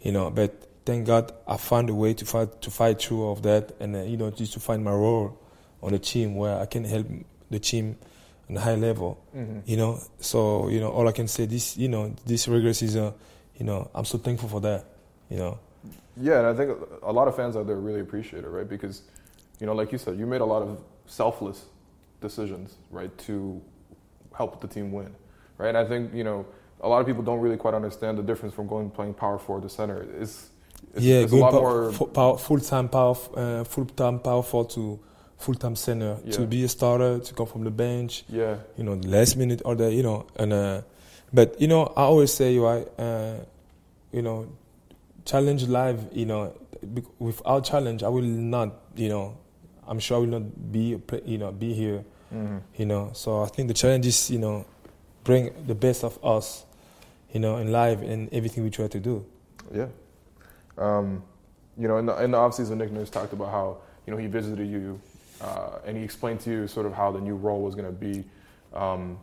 You 0.01 0.11
know, 0.11 0.29
but 0.31 0.69
thank 0.85 1.07
God 1.07 1.33
I 1.47 1.57
found 1.57 1.89
a 1.91 1.95
way 1.95 2.13
to 2.15 2.25
fight 2.27 2.61
to 2.63 2.71
fight 2.71 3.01
through 3.01 3.31
of 3.31 3.43
that, 3.43 3.77
and 3.79 3.95
uh, 3.95 4.03
you 4.03 4.17
know 4.17 4.33
just 4.33 4.55
to 4.55 4.61
find 4.61 4.83
my 4.83 4.91
role 4.91 5.39
on 5.83 5.93
the 5.93 6.01
team 6.01 6.35
where 6.35 6.59
I 6.59 6.67
can 6.67 6.85
help 6.85 7.07
the 7.49 7.61
team 7.61 7.97
on 8.51 8.57
a 8.57 8.61
high 8.61 8.75
level. 8.75 9.23
Mm-hmm. 9.35 9.61
You 9.65 9.77
know, 9.77 10.01
so 10.19 10.69
you 10.69 10.81
know 10.81 10.91
all 10.91 11.07
I 11.07 11.13
can 11.13 11.29
say 11.29 11.47
this 11.47 11.77
you 11.77 11.89
know 11.89 12.13
this 12.27 12.49
regular 12.49 12.75
season, 12.75 13.15
you 13.57 13.65
know 13.65 13.89
I'm 13.95 14.05
so 14.05 14.19
thankful 14.19 14.49
for 14.49 14.61
that. 14.63 14.85
You 15.31 15.39
know, 15.39 15.59
Yeah, 16.21 16.39
and 16.39 16.47
I 16.49 16.55
think 16.55 16.77
a 17.03 17.13
lot 17.13 17.29
of 17.29 17.37
fans 17.37 17.57
out 17.57 17.69
there 17.69 17.77
really 17.77 18.01
appreciate 18.01 18.45
it, 18.45 18.49
right? 18.49 18.69
Because, 18.69 19.03
you 19.59 19.67
know, 19.67 19.75
like 19.75 19.91
you 19.91 19.99
said, 19.99 20.19
you 20.19 20.27
made 20.27 20.43
a 20.43 20.45
lot 20.45 20.63
of 20.63 20.83
selfless 21.07 21.65
decisions, 22.28 22.69
right, 22.99 23.12
to 23.26 23.35
help 24.38 24.52
the 24.64 24.69
team 24.75 24.87
win, 24.97 25.11
right? 25.59 25.69
And 25.73 25.78
I 25.78 25.85
think, 25.90 26.02
you 26.19 26.25
know, 26.28 26.38
a 26.81 26.88
lot 26.88 27.00
of 27.02 27.07
people 27.11 27.23
don't 27.28 27.40
really 27.45 27.57
quite 27.64 27.75
understand 27.81 28.12
the 28.21 28.23
difference 28.31 28.52
from 28.59 28.66
going 28.75 28.90
playing 28.90 29.14
power 29.14 29.38
forward 29.38 29.62
to 29.66 29.71
center. 29.78 29.99
It's, 30.23 30.37
it's, 30.95 31.04
yeah, 31.09 31.21
it's 31.23 31.33
a 31.33 31.37
going 31.37 31.43
lot 31.43 31.52
pow- 31.52 31.61
more. 31.61 31.93
fu- 31.99 32.07
pow- 32.19 32.37
full-time 32.37 32.88
power, 32.88 33.16
uh, 33.37 33.64
full-time 33.75 34.16
power 34.28 34.43
forward 34.43 34.71
to 34.78 34.85
full-time 35.45 35.76
center 35.76 36.12
Yeah. 36.25 36.33
to 36.38 36.43
be 36.54 36.64
a 36.64 36.69
starter 36.69 37.12
to 37.28 37.31
come 37.38 37.47
from 37.47 37.62
the 37.64 37.71
bench. 37.87 38.25
yeah, 38.28 38.57
You 38.78 38.85
know, 38.87 38.95
the 38.97 39.09
last 39.16 39.37
minute 39.37 39.61
or 39.64 39.75
the 39.81 39.88
you 39.99 40.02
know, 40.09 40.19
and 40.37 40.52
uh, 40.52 40.83
but 41.38 41.49
you 41.61 41.69
know, 41.73 41.83
I 41.97 42.02
always 42.12 42.33
say, 42.40 42.50
right, 42.59 42.87
uh, 42.99 43.37
you 44.16 44.23
know, 44.23 44.38
challenge 45.25 45.62
life. 45.81 46.00
You 46.12 46.26
know, 46.31 46.43
without 47.19 47.64
challenge, 47.64 48.02
I 48.02 48.09
will 48.09 48.23
not. 48.54 48.69
You 48.97 49.09
know, 49.09 49.37
I'm 49.88 49.99
sure 49.99 50.16
I 50.19 50.21
will 50.21 50.35
not 50.38 50.47
be, 50.73 50.85
you 51.33 51.38
know, 51.38 51.50
be 51.52 51.73
here. 51.75 52.04
Hmm 52.35 52.59
You 52.76 52.87
know, 52.87 53.11
so 53.14 53.43
I 53.43 53.47
think 53.47 53.69
the 53.69 53.75
challenge 53.75 54.07
is, 54.07 54.31
you 54.31 54.38
know, 54.38 54.64
bring 55.23 55.50
the 55.67 55.75
best 55.75 56.05
of 56.05 56.19
us. 56.25 56.64
You 57.33 57.41
know, 57.41 57.57
in 57.57 57.73
life 57.73 58.00
and 58.00 58.33
everything 58.33 58.62
we 58.62 58.71
try 58.71 58.87
to 58.87 59.00
do. 59.00 59.25
yeah. 59.75 59.88
Um, 60.79 61.23
you 61.76 61.88
know, 61.88 61.99
in 61.99 62.07
the, 62.07 62.14
in 62.23 62.31
the 62.31 62.38
offseason, 62.38 62.76
Nick 62.76 62.93
Nurse 62.93 63.11
talked 63.11 63.33
about 63.33 63.50
how, 63.50 63.79
you 64.07 64.12
know, 64.12 64.19
he 64.19 64.29
visited 64.29 64.69
you 64.69 65.00
uh, 65.41 65.79
and 65.85 65.97
he 65.97 66.05
explained 66.05 66.41
to 66.41 66.50
you 66.50 66.69
sort 66.69 66.87
of 66.87 66.93
how 66.93 67.11
the 67.11 67.21
new 67.21 67.35
role 67.35 67.61
was 67.61 67.75
going 67.75 67.87
to 67.87 67.93
be. 67.93 68.25
Um, 68.73 69.19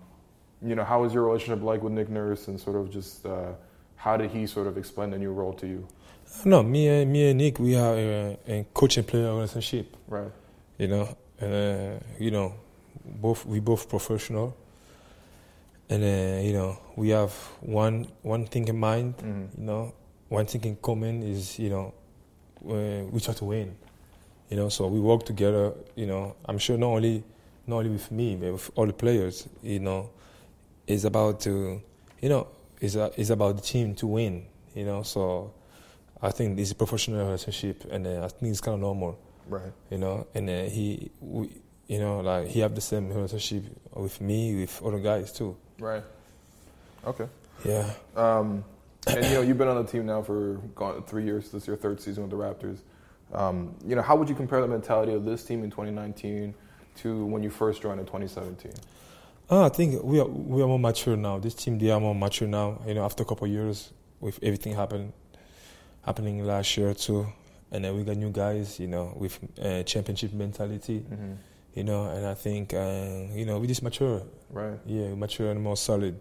you 0.62 0.76
know, 0.76 0.84
how 0.84 1.02
was 1.02 1.14
your 1.14 1.24
relationship 1.24 1.64
like 1.64 1.82
with 1.82 1.94
Nick 1.94 2.10
Nurse 2.10 2.50
and 2.50 2.60
sort 2.60 2.76
of 2.76 2.92
just 2.92 3.26
uh, 3.26 3.54
how 3.96 4.18
did 4.18 4.32
he 4.32 4.46
sort 4.46 4.68
of 4.68 4.78
explain 4.78 5.10
the 5.12 5.18
new 5.18 5.32
role 5.32 5.54
to 5.54 5.68
you? 5.68 5.88
No, 6.44 6.64
me 6.64 6.88
and 6.88 7.12
me 7.12 7.30
and 7.30 7.38
Nick, 7.38 7.60
we 7.60 7.74
have 7.74 7.98
a, 7.98 8.38
a 8.48 8.66
coach 8.74 8.98
and 8.98 9.08
player 9.08 9.34
relationship. 9.34 9.96
Right. 10.08 10.32
You 10.78 10.88
know, 10.88 11.18
and 11.40 11.54
uh, 11.54 12.04
you 12.20 12.32
know, 12.32 12.56
both 13.06 13.46
we 13.46 13.60
both 13.60 13.90
professional, 13.90 14.56
and 15.90 16.04
uh, 16.04 16.42
you 16.42 16.54
know, 16.54 16.78
we 16.96 17.10
have 17.10 17.34
one 17.62 18.08
one 18.22 18.46
thing 18.46 18.68
in 18.68 18.80
mind. 18.80 19.18
Mm-hmm. 19.18 19.62
You 19.62 19.66
know, 19.68 19.94
one 20.30 20.46
thing 20.46 20.64
in 20.64 20.76
common 20.78 21.24
is 21.24 21.60
you 21.60 21.70
know, 21.70 21.94
uh, 22.68 23.06
we 23.12 23.20
try 23.20 23.34
to 23.34 23.46
win. 23.46 23.76
You 24.50 24.58
know, 24.58 24.70
so 24.70 24.88
we 24.88 25.00
work 25.00 25.24
together. 25.26 25.74
You 25.96 26.08
know, 26.08 26.36
I'm 26.46 26.58
sure 26.58 26.78
not 26.78 26.88
only 26.88 27.24
not 27.68 27.78
only 27.78 27.90
with 27.92 28.12
me, 28.12 28.36
but 28.36 28.52
with 28.54 28.72
all 28.76 28.86
the 28.86 28.94
players. 28.94 29.48
You 29.64 29.80
know, 29.80 30.10
it's 30.88 31.04
about 31.04 31.40
to, 31.42 31.82
you 32.22 32.30
know, 32.30 32.48
it's 32.80 32.96
a, 32.96 33.12
it's 33.16 33.30
about 33.30 33.56
the 33.58 33.62
team 33.62 33.96
to 33.96 34.08
win. 34.08 34.46
You 34.76 34.86
know, 34.86 35.04
so 35.04 35.54
I 36.22 36.32
think 36.32 36.60
it's 36.60 36.72
a 36.72 36.76
professional 36.76 37.26
relationship, 37.26 37.86
and 37.92 38.06
uh, 38.08 38.26
I 38.26 38.28
think 38.28 38.52
it's 38.52 38.62
kind 38.62 38.76
of 38.76 38.82
normal 38.82 39.18
Right. 39.48 39.74
you 39.90 39.98
know, 39.98 40.28
and 40.34 40.50
uh, 40.50 40.64
he, 40.64 41.12
we, 41.20 41.50
you 41.92 42.00
know, 42.00 42.22
like 42.22 42.48
he 42.48 42.62
have 42.62 42.74
the 42.74 42.80
same 42.80 43.10
relationship 43.10 43.66
with 43.94 44.22
me, 44.22 44.62
with 44.62 44.82
other 44.82 45.00
guys 45.00 45.34
too. 45.34 45.58
Right. 45.78 46.04
Okay. 47.06 47.28
Yeah. 47.66 47.92
Um, 48.16 48.64
and 49.08 49.26
you 49.26 49.34
know, 49.34 49.42
you've 49.42 49.58
been 49.58 49.68
on 49.68 49.84
the 49.84 49.92
team 49.92 50.06
now 50.06 50.22
for 50.22 50.62
three 51.06 51.26
years. 51.26 51.52
This 51.52 51.64
is 51.64 51.68
your 51.68 51.76
third 51.76 52.00
season 52.00 52.24
with 52.24 52.32
the 52.32 52.38
Raptors. 52.38 52.78
Um, 53.34 53.76
you 53.86 53.98
know, 53.98 54.02
how 54.02 54.16
would 54.16 54.30
you 54.30 54.36
compare 54.36 54.62
the 54.62 54.70
mentality 54.70 55.12
of 55.12 55.26
this 55.26 55.44
team 55.44 55.66
in 55.66 55.70
2019 55.70 56.54
to 57.00 57.26
when 57.26 57.44
you 57.44 57.50
first 57.50 57.82
joined 57.82 58.00
in 58.00 58.06
2017? 58.06 58.72
Uh, 59.50 59.66
I 59.66 59.70
think 59.70 60.02
we 60.02 60.22
are 60.22 60.28
we 60.28 60.64
are 60.64 60.68
more 60.68 60.80
mature 60.80 61.18
now. 61.18 61.40
This 61.40 61.56
team 61.56 61.78
they 61.78 61.90
are 61.90 62.00
more 62.00 62.16
mature 62.16 62.48
now. 62.48 62.80
You 62.88 62.94
know, 62.94 63.04
after 63.04 63.24
a 63.24 63.26
couple 63.26 63.48
of 63.48 63.52
years 63.52 63.92
with 64.22 64.40
everything 64.42 64.76
happen, 64.76 65.12
happening 66.06 66.46
last 66.46 66.78
year 66.78 66.94
too, 66.94 67.28
and 67.70 67.84
then 67.84 67.98
we 67.98 68.06
got 68.06 68.16
new 68.16 68.32
guys. 68.32 68.80
You 68.80 68.88
know, 68.88 69.14
with 69.18 69.38
uh, 69.62 69.84
championship 69.84 70.32
mentality. 70.32 71.00
Mm-hmm. 71.00 71.34
You 71.74 71.84
know, 71.86 72.06
and 72.10 72.26
I 72.26 72.34
think 72.34 72.74
uh, 72.74 73.28
you 73.34 73.46
know 73.46 73.60
we 73.60 73.68
just 73.68 73.82
mature. 73.84 74.22
Right. 74.50 74.78
Yeah, 74.86 75.14
mature 75.16 75.50
and 75.52 75.62
more 75.62 75.78
solid. 75.78 76.20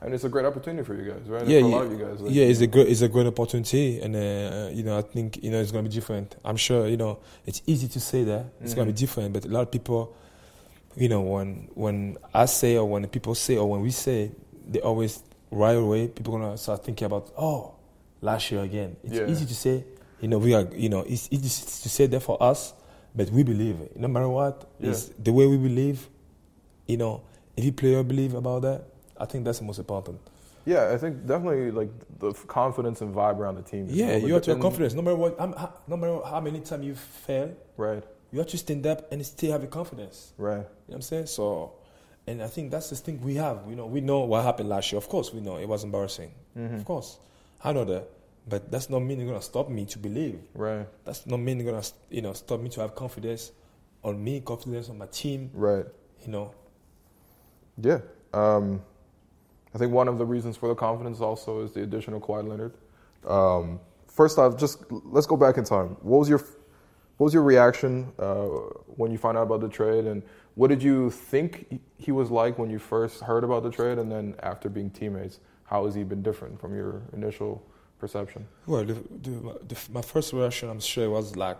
And 0.00 0.12
it's 0.14 0.24
a 0.24 0.28
great 0.28 0.44
opportunity 0.46 0.84
for 0.84 0.94
you 0.94 1.10
guys, 1.12 1.22
right? 1.28 1.46
Yeah, 1.46 1.60
for 1.60 1.66
a 1.66 1.68
lot 1.68 1.84
of 1.86 1.92
you 1.92 1.98
guys. 2.04 2.20
like, 2.20 2.34
yeah, 2.34 2.44
it's 2.46 2.60
a 2.60 2.66
great, 2.66 2.88
it's 2.88 3.02
a 3.02 3.08
great 3.08 3.26
opportunity, 3.26 4.00
and 4.00 4.14
uh, 4.16 4.68
you 4.72 4.82
know, 4.82 4.98
I 4.98 5.02
think 5.02 5.42
you 5.42 5.50
know 5.50 5.60
it's 5.60 5.70
gonna 5.70 5.88
be 5.88 5.94
different. 5.94 6.36
I'm 6.44 6.56
sure 6.56 6.86
you 6.88 6.96
know 6.96 7.18
it's 7.46 7.62
easy 7.66 7.88
to 7.88 8.00
say 8.00 8.24
that 8.24 8.46
it's 8.60 8.74
gonna 8.74 8.86
be 8.86 8.92
Mhm. 8.92 8.96
different, 8.98 9.32
but 9.32 9.44
a 9.44 9.48
lot 9.48 9.62
of 9.62 9.70
people, 9.70 10.14
you 10.96 11.08
know, 11.08 11.20
when 11.22 11.68
when 11.74 12.16
I 12.34 12.46
say 12.46 12.76
or 12.76 12.84
when 12.88 13.06
people 13.08 13.34
say 13.34 13.56
or 13.56 13.68
when 13.68 13.80
we 13.80 13.90
say, 13.90 14.30
they 14.68 14.80
always 14.80 15.22
right 15.50 15.76
away 15.76 16.08
people 16.08 16.32
gonna 16.38 16.56
start 16.56 16.84
thinking 16.84 17.06
about 17.06 17.30
oh, 17.38 17.72
last 18.20 18.50
year 18.50 18.62
again. 18.62 18.96
It's 19.04 19.14
Yeah. 19.18 19.26
easy 19.28 19.46
to 19.46 19.54
say, 19.54 19.84
you 20.20 20.28
know, 20.28 20.38
we 20.38 20.54
are, 20.54 20.66
you 20.74 20.88
know, 20.88 21.00
it's 21.00 21.28
easy 21.30 21.48
to 21.82 21.88
say 21.88 22.06
that 22.06 22.20
for 22.20 22.42
us, 22.42 22.74
but 23.14 23.30
we 23.30 23.42
believe 23.42 23.80
it. 23.80 23.96
No 23.96 24.08
matter 24.08 24.28
what, 24.28 24.66
Yeah. 24.80 24.94
the 25.18 25.32
way 25.32 25.46
we 25.46 25.56
believe. 25.56 26.08
You 26.86 26.96
know, 26.96 27.22
if 27.56 27.64
you 27.64 27.72
player 27.72 28.02
believe 28.02 28.34
about 28.34 28.62
that, 28.62 28.84
I 29.18 29.24
think 29.26 29.44
that's 29.44 29.58
the 29.60 29.64
most 29.64 29.78
important. 29.78 30.18
Yeah, 30.64 30.90
I 30.92 30.98
think 30.98 31.26
definitely 31.26 31.70
like 31.70 31.90
the 32.18 32.32
confidence 32.46 33.00
and 33.00 33.14
vibe 33.14 33.38
around 33.38 33.56
the 33.56 33.62
team. 33.62 33.86
Yeah, 33.90 34.16
you 34.16 34.32
have 34.34 34.42
to 34.44 34.52
have 34.52 34.60
confidence. 34.60 34.94
No 34.94 35.02
matter 35.02 35.16
what, 35.16 35.40
I'm, 35.40 35.54
no 35.88 35.96
matter 35.96 36.20
how 36.24 36.40
many 36.40 36.60
times 36.60 36.84
you 36.84 36.94
fail, 36.94 37.50
Right, 37.76 38.02
you 38.30 38.38
have 38.38 38.48
to 38.48 38.58
stand 38.58 38.86
up 38.86 39.10
and 39.12 39.24
still 39.26 39.52
have 39.52 39.62
your 39.62 39.70
confidence. 39.70 40.32
right. 40.38 40.56
You 40.56 40.60
know 40.60 40.66
what 40.86 40.94
I'm 40.96 41.02
saying? 41.02 41.26
So, 41.26 41.72
and 42.26 42.42
I 42.42 42.46
think 42.48 42.70
that's 42.70 42.90
the 42.90 42.96
thing 42.96 43.20
we 43.22 43.34
have. 43.36 43.58
You 43.68 43.74
know, 43.76 43.86
we 43.86 44.00
know 44.00 44.20
what 44.20 44.44
happened 44.44 44.68
last 44.68 44.92
year. 44.92 44.98
Of 44.98 45.08
course, 45.08 45.32
we 45.32 45.40
know 45.40 45.56
it 45.58 45.68
was 45.68 45.82
embarrassing. 45.84 46.30
Mm-hmm. 46.56 46.76
Of 46.76 46.84
course, 46.84 47.18
I 47.64 47.72
know 47.72 47.84
that. 47.84 48.08
But 48.48 48.70
that's 48.72 48.90
not 48.90 49.00
mean 49.00 49.20
it's 49.20 49.28
gonna 49.28 49.40
stop 49.42 49.68
me 49.68 49.84
to 49.86 49.98
believe. 49.98 50.40
Right, 50.54 50.86
That's 51.04 51.26
not 51.26 51.38
mean 51.38 51.60
it's 51.60 51.68
gonna 51.70 51.82
you 52.10 52.22
know 52.22 52.32
stop 52.32 52.60
me 52.60 52.68
to 52.70 52.80
have 52.80 52.94
confidence 52.94 53.52
on 54.02 54.22
me, 54.22 54.40
confidence 54.40 54.88
on 54.88 54.98
my 54.98 55.06
team. 55.06 55.50
right. 55.54 55.86
You 56.24 56.28
know, 56.32 56.54
Yeah. 57.78 58.00
Um, 58.32 58.82
I 59.74 59.78
think 59.78 59.92
one 59.92 60.08
of 60.08 60.18
the 60.18 60.26
reasons 60.26 60.56
for 60.56 60.68
the 60.68 60.74
confidence 60.74 61.20
also 61.20 61.62
is 61.62 61.72
the 61.72 61.82
addition 61.82 62.14
of 62.14 62.22
Kawhi 62.22 62.46
Leonard. 62.46 62.74
Um, 63.26 63.80
first 64.06 64.38
off, 64.38 64.56
just 64.58 64.84
let's 64.90 65.26
go 65.26 65.36
back 65.36 65.56
in 65.56 65.64
time. 65.64 65.96
What 66.02 66.18
was 66.18 66.28
your 66.28 66.38
what 67.18 67.24
was 67.26 67.34
your 67.34 67.42
reaction 67.44 68.12
uh, 68.18 68.44
when 68.96 69.10
you 69.12 69.18
found 69.18 69.38
out 69.38 69.42
about 69.44 69.60
the 69.60 69.68
trade, 69.68 70.06
and 70.06 70.22
what 70.54 70.68
did 70.68 70.82
you 70.82 71.10
think 71.10 71.66
he- 71.70 71.80
he 71.98 72.10
was 72.12 72.30
like 72.30 72.58
when 72.58 72.68
you 72.70 72.78
first 72.80 73.20
heard 73.20 73.44
about 73.44 73.62
the 73.62 73.70
trade, 73.70 73.98
and 73.98 74.10
then 74.10 74.34
after 74.42 74.68
being 74.68 74.90
teammates, 74.90 75.38
how 75.64 75.84
has 75.86 75.94
he 75.94 76.02
been 76.02 76.22
different 76.22 76.60
from 76.60 76.74
your 76.74 77.02
initial 77.12 77.62
perception? 78.02 78.42
well, 78.66 78.84
the, 78.84 78.94
the, 79.24 79.32
the, 79.70 79.76
my 79.92 80.02
first 80.02 80.32
reaction, 80.32 80.68
I'm 80.68 80.80
sure, 80.80 81.08
was 81.08 81.36
like 81.36 81.58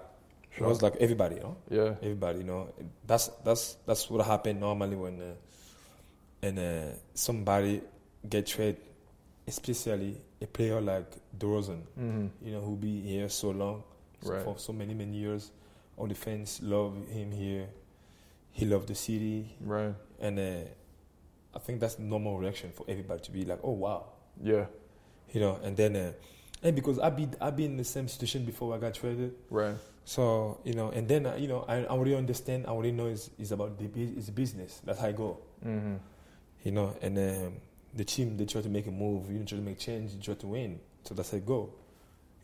it 0.59 0.63
was 0.63 0.83
like 0.83 0.97
everybody, 1.01 1.37
you 1.37 1.43
know. 1.47 1.57
Yeah, 1.71 1.91
everybody 2.03 2.39
you 2.41 2.45
know? 2.53 2.69
That's 3.07 3.27
that's 3.47 3.65
that's 3.87 4.11
what 4.11 4.27
happen 4.27 4.61
normally 4.61 4.97
when 4.97 5.15
uh, 5.21 6.47
and 6.47 6.59
uh, 6.59 6.97
somebody 7.15 7.81
get 8.29 8.47
traded 8.47 8.77
especially 9.47 10.13
a 10.41 10.47
player 10.47 10.81
like 10.81 11.11
DeRozan 11.39 11.81
hmm 11.97 12.27
you 12.45 12.53
know 12.53 12.61
who 12.61 12.77
be 12.77 13.01
here 13.01 13.29
so 13.29 13.51
long 13.51 13.83
Right. 14.25 14.43
for 14.45 14.55
so 14.59 14.73
many 14.73 14.95
many 14.95 15.17
years. 15.17 15.51
All 15.97 16.07
the 16.07 16.15
fans 16.15 16.61
love 16.63 16.95
him 17.09 17.33
here. 17.33 17.67
He 18.53 18.65
loved 18.67 18.87
the 18.89 18.95
city. 18.95 19.57
Right. 19.61 19.95
and 20.21 20.39
uh, 20.39 20.63
I 21.55 21.59
think 21.59 21.81
that's 21.81 21.97
the 21.97 22.03
normal 22.05 22.39
reaction 22.39 22.71
for 22.73 22.85
everybody 22.89 23.21
to 23.23 23.31
be 23.33 23.45
like 23.45 23.59
oh 23.65 23.73
wow. 23.85 24.05
Yeah, 24.43 24.67
you 25.33 25.41
know 25.41 25.59
and 25.63 25.77
then 25.77 25.97
uh, 25.97 26.13
and 26.63 26.77
because 26.77 26.99
I 26.99 27.11
be 27.11 27.29
I 27.41 27.51
been 27.51 27.73
in 27.73 27.77
the 27.77 27.85
same 27.85 28.07
situation 28.09 28.45
before 28.45 28.75
I 28.75 28.79
got 28.79 28.95
traded 28.95 29.35
right. 29.51 29.75
so 30.05 30.61
you 30.65 30.75
know, 30.75 30.91
and 30.91 31.09
then 31.09 31.27
uh, 31.27 31.35
you 31.37 31.49
know, 31.49 31.65
I, 31.69 31.79
I 31.79 31.87
already 31.87 32.15
understand. 32.15 32.67
I 32.67 32.71
already 32.71 32.93
know 32.93 33.07
it's, 33.07 33.31
it's 33.39 33.51
about 33.51 33.79
the 33.79 33.89
it's 34.19 34.31
business. 34.31 34.81
That's 34.85 35.01
how 35.01 35.09
I 35.09 35.13
go. 35.13 35.39
hmm 35.63 35.95
You 36.65 36.73
know, 36.73 36.95
and 37.03 37.19
um, 37.19 37.53
the 37.95 38.05
team 38.05 38.37
they 38.37 38.47
try 38.47 38.61
to 38.63 38.69
make 38.69 38.87
a 38.87 38.91
move. 38.93 39.31
You 39.31 39.39
try 39.45 39.59
to 39.59 39.65
make 39.65 39.79
change. 39.79 40.13
You 40.15 40.21
try 40.21 40.35
to 40.35 40.47
win. 40.47 40.79
So 41.05 41.15
that's 41.15 41.31
how 41.33 41.39
I 41.39 41.41
go. 41.41 41.71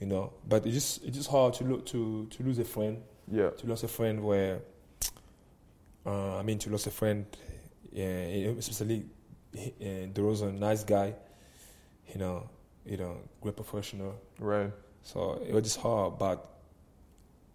You 0.01 0.07
know, 0.07 0.33
but 0.49 0.65
it's 0.67 0.75
just 0.75 1.05
it's 1.05 1.17
just 1.17 1.31
hard 1.31 1.55
to 1.55 1.65
look 1.65 1.87
to 1.87 2.27
to 2.31 2.43
lose 2.43 2.59
a 2.59 2.65
friend. 2.65 3.03
Yeah, 3.31 3.51
To 3.51 3.67
lose 3.67 3.83
a 3.85 3.89
friend 3.89 4.23
where, 4.25 4.61
uh, 6.07 6.39
I 6.39 6.43
mean, 6.43 6.59
to 6.61 6.71
lose 6.71 6.87
a 6.87 6.91
friend, 6.91 7.27
uh, 7.95 8.01
especially 8.01 9.05
uh, 9.55 10.07
DeRozan, 10.15 10.59
nice 10.59 10.83
guy. 10.85 11.15
You 12.13 12.19
know, 12.21 12.49
you 12.89 12.97
know, 12.97 13.17
great 13.41 13.57
professional. 13.57 14.15
right. 14.39 14.73
So 15.03 15.41
it 15.47 15.55
was 15.55 15.65
just 15.65 15.81
hard, 15.81 16.19
but 16.19 16.45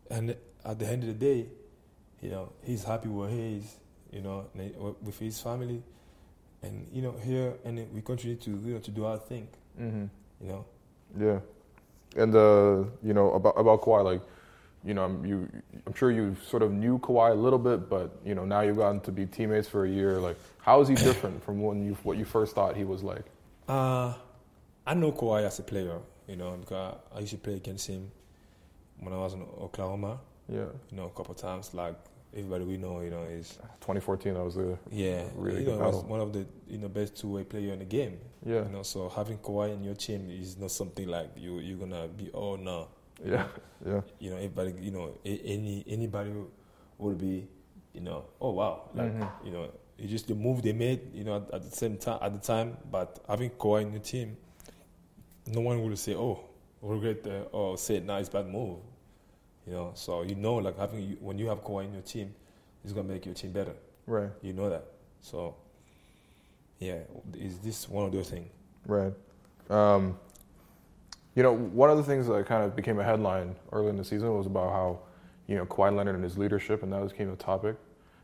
and 0.09 0.35
at 0.65 0.79
the 0.79 0.87
end 0.87 1.03
of 1.03 1.07
the 1.07 1.13
day, 1.25 1.47
you 2.21 2.29
know, 2.29 2.51
he's 2.63 2.83
happy 2.83 3.09
where 3.09 3.29
he 3.29 3.57
is, 3.57 3.77
you 4.11 4.21
know, 4.21 4.45
with 5.01 5.19
his 5.19 5.39
family, 5.39 5.83
and 6.61 6.87
you 6.91 7.01
know, 7.01 7.11
here 7.23 7.53
and 7.65 7.85
we 7.93 8.01
continue 8.01 8.37
to 8.37 8.51
you 8.51 8.73
know 8.73 8.79
to 8.79 8.91
do 8.91 9.05
our 9.05 9.17
thing, 9.17 9.47
hmm 9.77 10.05
you 10.41 10.47
know. 10.47 10.65
Yeah, 11.19 11.39
and 12.15 12.35
uh, 12.35 12.83
you 13.03 13.13
know 13.13 13.33
about 13.33 13.55
about 13.57 13.81
Kawhi, 13.81 14.03
like 14.03 14.21
you 14.85 14.93
know, 14.93 15.03
I'm, 15.05 15.25
you, 15.25 15.49
I'm 15.87 15.93
sure 15.93 16.11
you 16.11 16.35
sort 16.49 16.61
of 16.63 16.71
knew 16.71 16.99
Kawhi 16.99 17.31
a 17.31 17.35
little 17.35 17.59
bit, 17.59 17.89
but 17.89 18.17
you 18.25 18.35
know 18.35 18.45
now 18.45 18.61
you've 18.61 18.77
gotten 18.77 18.99
to 19.01 19.11
be 19.11 19.25
teammates 19.25 19.67
for 19.67 19.85
a 19.85 19.89
year. 19.89 20.19
Like, 20.19 20.37
how 20.59 20.81
is 20.81 20.87
he 20.87 20.95
different 20.95 21.43
from 21.43 21.61
when 21.61 21.85
you 21.85 21.97
what 22.03 22.17
you 22.17 22.25
first 22.25 22.55
thought 22.55 22.75
he 22.75 22.83
was 22.83 23.03
like? 23.03 23.25
Uh, 23.67 24.13
I 24.85 24.93
know 24.93 25.11
Kawhi 25.11 25.43
as 25.45 25.59
a 25.59 25.63
player, 25.63 25.99
you 26.27 26.35
know, 26.35 26.57
because 26.57 26.95
I 27.15 27.19
used 27.19 27.31
to 27.33 27.37
play 27.37 27.55
against 27.55 27.87
him 27.87 28.11
when 28.99 29.13
I 29.13 29.17
was 29.17 29.33
in 29.33 29.41
Oklahoma, 29.41 30.19
Yeah, 30.49 30.65
you 30.89 30.97
know, 30.97 31.05
a 31.05 31.09
couple 31.09 31.33
of 31.33 31.37
times. 31.41 31.73
Like 31.73 31.95
everybody 32.35 32.65
we 32.65 32.77
know, 32.77 32.99
you 33.01 33.09
know, 33.09 33.23
is 33.23 33.57
2014, 33.81 34.35
I 34.35 34.41
was 34.41 34.55
the 34.55 34.77
yeah, 34.91 35.23
Really 35.35 35.63
you 35.63 35.69
know, 35.71 35.77
was 35.79 36.03
one 36.03 36.19
of 36.19 36.33
the 36.33 36.45
you 36.67 36.77
know 36.79 36.89
best 36.89 37.15
two 37.15 37.29
way 37.29 37.43
player 37.43 37.73
in 37.73 37.79
the 37.79 37.85
game. 37.85 38.17
yeah, 38.45 38.63
You 38.65 38.69
know, 38.71 38.83
so 38.83 39.07
having 39.09 39.37
Kawhi 39.37 39.73
in 39.73 39.83
your 39.83 39.95
team 39.95 40.29
is 40.29 40.57
not 40.57 40.71
something 40.71 41.07
like 41.07 41.29
you 41.37 41.59
you're 41.59 41.77
gonna 41.77 42.07
be 42.07 42.29
oh 42.33 42.55
no. 42.57 42.87
yeah, 43.23 43.45
yeah, 43.85 44.01
You 44.19 44.31
know, 44.31 44.35
everybody 44.37 44.73
you 44.81 44.91
know 44.91 45.17
any 45.23 45.83
anybody 45.87 46.31
would 46.97 47.17
be, 47.17 47.47
you 47.93 48.01
know, 48.01 48.25
oh 48.41 48.51
wow, 48.51 48.89
like 48.93 49.13
Mhm. 49.13 49.29
you 49.45 49.51
know, 49.51 49.69
it's 49.97 50.11
just 50.11 50.27
the 50.27 50.35
move 50.35 50.61
they 50.61 50.73
made, 50.73 51.13
you 51.13 51.23
know, 51.23 51.37
at, 51.37 51.53
at 51.53 51.63
the 51.63 51.71
same 51.75 51.97
time 51.97 52.19
at 52.21 52.33
the 52.33 52.39
time. 52.39 52.77
But 52.91 53.19
having 53.29 53.49
Kawhi 53.51 53.83
in 53.83 53.91
your 53.93 54.01
team, 54.01 54.35
no 55.47 55.61
one 55.61 55.83
will 55.83 55.95
say 55.95 56.15
oh 56.15 56.39
regret 56.81 57.25
uh, 57.25 57.55
or 57.55 57.77
say 57.77 57.95
it's 57.97 58.29
bad 58.29 58.47
move. 58.47 58.79
You 59.65 59.73
know, 59.73 59.91
so 59.95 60.23
you 60.23 60.35
know 60.35 60.55
like 60.55 60.77
having 60.77 61.01
you, 61.01 61.17
when 61.21 61.37
you 61.37 61.47
have 61.47 61.63
Kawhi 61.63 61.85
in 61.85 61.93
your 61.93 62.01
team, 62.01 62.33
it's 62.83 62.91
gonna 62.93 63.07
make 63.07 63.25
your 63.25 63.33
team 63.33 63.51
better. 63.51 63.73
right, 64.05 64.29
You 64.41 64.53
know 64.53 64.69
that. 64.69 64.85
So 65.21 65.55
yeah, 66.79 66.99
is 67.37 67.59
this 67.59 67.87
one 67.87 68.05
of 68.05 68.11
those 68.11 68.29
things? 68.29 68.49
right. 68.85 69.13
Um, 69.69 70.17
you 71.35 71.41
know, 71.41 71.53
one 71.55 71.89
of 71.89 71.97
the 71.97 72.03
things 72.03 72.27
that 72.27 72.45
kind 72.45 72.63
of 72.63 72.75
became 72.75 72.99
a 72.99 73.03
headline 73.03 73.55
early 73.71 73.87
in 73.89 73.97
the 73.97 74.03
season 74.03 74.35
was 74.37 74.45
about 74.45 74.69
how 74.71 74.99
you 75.47 75.55
know 75.55 75.65
Kawhi 75.65 75.95
Leonard 75.95 76.15
and 76.15 76.23
his 76.23 76.37
leadership, 76.37 76.83
and 76.83 76.91
that 76.91 77.01
was 77.01 77.11
became 77.11 77.31
a 77.31 77.35
topic. 77.37 77.77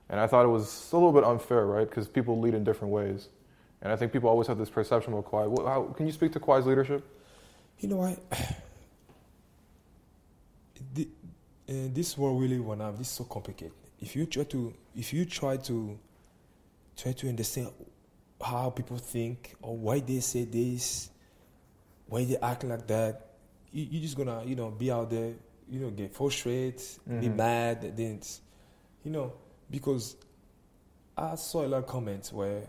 And 0.10 0.20
I 0.20 0.28
thought 0.28 0.44
it 0.44 0.50
was 0.50 0.90
a 0.92 0.96
little 0.98 1.14
bit 1.14 1.24
unfair, 1.24 1.66
right? 1.66 1.88
Because 1.88 2.08
people 2.08 2.40
lead 2.40 2.54
in 2.54 2.64
different 2.64 2.92
ways, 2.94 3.30
and 3.82 3.92
I 3.92 3.96
think 3.96 4.12
people 4.12 4.30
always 4.30 4.48
have 4.48 4.58
this 4.58 4.70
perception 4.70 5.14
of 5.14 5.26
Kawhi. 5.26 5.48
Well, 5.50 5.68
how, 5.68 5.84
can 5.94 6.06
you 6.06 6.12
speak 6.12 6.32
to 6.34 6.40
Kawhi's 6.40 6.66
leadership? 6.66 7.04
You 7.80 7.90
know, 7.90 8.02
I 8.04 8.18
the, 10.94 11.08
uh, 11.70 11.74
this 11.94 12.18
world 12.18 12.42
really 12.42 12.60
when 12.60 12.82
I'm 12.82 12.98
this 12.98 13.08
is 13.08 13.14
so 13.14 13.24
complicated. 13.24 13.74
If 14.00 14.16
you 14.16 14.26
try 14.26 14.44
to 14.46 14.74
if 14.96 15.14
you 15.14 15.26
try 15.26 15.58
to 15.58 16.00
try 16.98 17.12
to 17.14 17.30
understand 17.30 17.70
how 18.44 18.70
people 18.70 18.98
think 18.98 19.56
or 19.62 19.76
why 19.78 20.00
they 20.00 20.20
say 20.22 20.46
this, 20.46 21.10
why 22.08 22.24
they 22.26 22.38
act 22.38 22.64
like 22.64 22.88
that, 22.88 23.28
you, 23.72 23.88
you're 23.92 24.02
just 24.02 24.18
gonna 24.18 24.44
you 24.46 24.56
know 24.56 24.72
be 24.72 24.92
out 24.92 25.10
there, 25.10 25.34
you 25.70 25.80
know, 25.80 25.90
get 25.90 26.14
frustrated, 26.16 26.82
be 27.08 27.28
Mhm. 27.30 27.36
mad, 27.36 27.96
then 27.98 28.22
you 29.04 29.12
know 29.12 29.34
because 29.70 30.16
I 31.18 31.36
saw 31.36 31.66
a 31.66 31.68
lot 31.68 31.78
of 31.80 31.88
comments 31.88 32.32
where 32.34 32.64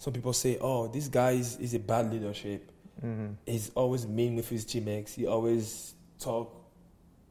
some 0.00 0.12
people 0.12 0.32
say, 0.32 0.56
"Oh, 0.60 0.88
this 0.88 1.06
guy 1.08 1.32
is, 1.32 1.56
is 1.58 1.74
a 1.74 1.78
bad 1.78 2.10
leadership." 2.12 2.66
Mm-hmm. 3.04 3.28
he's 3.46 3.70
always 3.74 4.06
mean 4.06 4.36
with 4.36 4.48
his 4.48 4.64
teammates. 4.66 5.14
He 5.14 5.26
always 5.26 5.94
talk, 6.18 6.54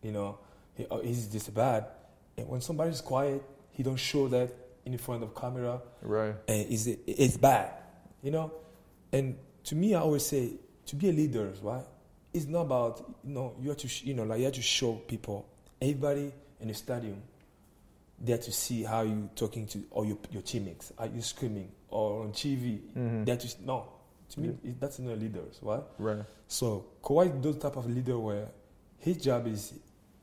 you 0.02 0.12
know, 0.12 0.40
he, 0.74 0.88
uh, 0.90 0.98
he's 1.00 1.28
just 1.28 1.54
bad. 1.54 1.86
And 2.38 2.48
when 2.50 2.60
somebody's 2.62 3.02
quiet, 3.02 3.44
he 3.70 3.84
don't 3.84 3.96
show 4.00 4.28
that 4.30 4.50
in 4.86 4.98
front 4.98 5.22
of 5.22 5.36
camera, 5.36 5.80
Right. 6.02 6.34
and 6.48 6.66
it's, 6.72 6.88
it's 7.06 7.38
bad, 7.38 7.72
you 8.24 8.32
know. 8.32 8.52
And 9.12 9.36
to 9.66 9.76
me, 9.76 9.94
I 9.94 10.00
always 10.00 10.26
say, 10.26 10.54
to 10.88 10.96
be 10.96 11.10
a 11.10 11.12
leader, 11.12 11.52
right? 11.62 11.84
It's 12.34 12.48
not 12.48 12.62
about 12.62 13.04
you 13.24 13.34
know 13.34 13.54
you 13.62 13.70
have 13.70 13.78
to 13.80 13.88
sh- 13.88 14.04
you 14.06 14.14
know 14.16 14.24
like 14.24 14.40
you 14.40 14.46
have 14.46 14.54
to 14.56 14.62
show 14.64 14.94
people, 15.08 15.48
everybody 15.82 16.32
in 16.62 16.68
the 16.68 16.74
stadium, 16.74 17.22
there 18.20 18.38
to 18.40 18.52
see 18.52 18.82
how 18.84 19.02
you 19.02 19.30
talking 19.36 19.68
to 19.68 19.84
all 19.92 20.06
your 20.06 20.18
your 20.32 20.42
teammates, 20.42 20.92
are 20.98 21.08
you 21.08 21.22
screaming 21.22 21.70
or 21.92 22.24
on 22.24 22.32
TV? 22.32 22.80
Mhm. 22.96 23.26
There 23.26 23.38
to 23.38 23.48
no. 23.66 23.86
To 24.32 24.40
me, 24.40 24.50
it, 24.64 24.80
that's 24.80 25.00
not 25.00 25.18
leaders, 25.18 25.60
right? 25.64 25.82
Right. 25.98 26.24
So 26.48 26.86
Kawhi 27.04 27.36
is 27.36 27.42
those 27.44 27.58
type 27.58 27.76
of 27.78 27.90
leader 27.90 28.18
where 28.20 28.48
his 29.00 29.18
job 29.18 29.48
is 29.48 29.74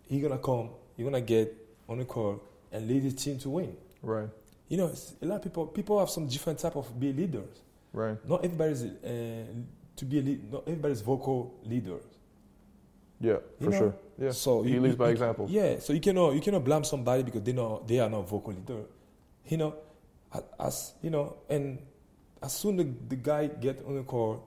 he 0.09 0.21
gonna 0.21 0.39
come, 0.39 0.71
he 0.97 1.03
gonna 1.03 1.21
get 1.21 1.53
on 1.89 1.99
the 1.99 2.05
court 2.05 2.41
and 2.73 2.87
lead 2.87 3.03
his 3.03 3.15
team 3.15 3.39
to 3.39 3.51
win. 3.51 3.77
Right. 4.03 4.29
You 4.69 4.77
know, 4.77 4.93
a 5.23 5.27
lot 5.27 5.37
of 5.37 5.43
people 5.43 5.67
people 5.67 5.99
have 5.99 6.11
some 6.11 6.27
different 6.29 6.59
type 6.61 6.77
of 6.77 6.99
be 7.01 7.13
leaders. 7.13 7.61
Right. 7.93 8.17
Not 8.29 8.45
everybody's 8.45 8.83
uh, 8.85 9.45
to 9.97 10.05
be 10.05 10.19
a 10.19 10.23
lead. 10.23 10.53
Not 10.53 10.63
everybody's 10.69 11.01
vocal 11.01 11.55
leaders. 11.65 12.03
Yeah. 13.21 13.39
You 13.59 13.67
For 13.67 13.71
know? 13.71 13.79
sure. 13.79 13.95
Yeah. 14.19 14.31
So 14.33 14.63
he 14.63 14.73
you- 14.75 14.81
leads 14.81 14.93
you- 14.95 14.99
by 14.99 15.07
you- 15.07 15.13
example. 15.13 15.47
Yeah. 15.49 15.79
So 15.81 15.93
you 15.93 16.01
cannot 16.01 16.35
you 16.35 16.41
cannot 16.41 16.65
blame 16.65 16.85
somebody 16.85 17.23
because 17.23 17.43
they 17.43 17.53
know 17.53 17.83
they 17.87 17.99
are 17.99 18.11
not 18.11 18.29
vocal 18.29 18.53
leader. 18.53 18.83
You 19.49 19.57
know, 19.57 19.75
as 20.59 20.95
you 21.03 21.11
know, 21.11 21.37
and 21.49 21.79
as 22.43 22.55
soon 22.55 22.77
the, 22.77 22.85
the 23.09 23.17
guy 23.17 23.47
get 23.47 23.85
on 23.87 23.97
the 23.97 24.03
court, 24.03 24.41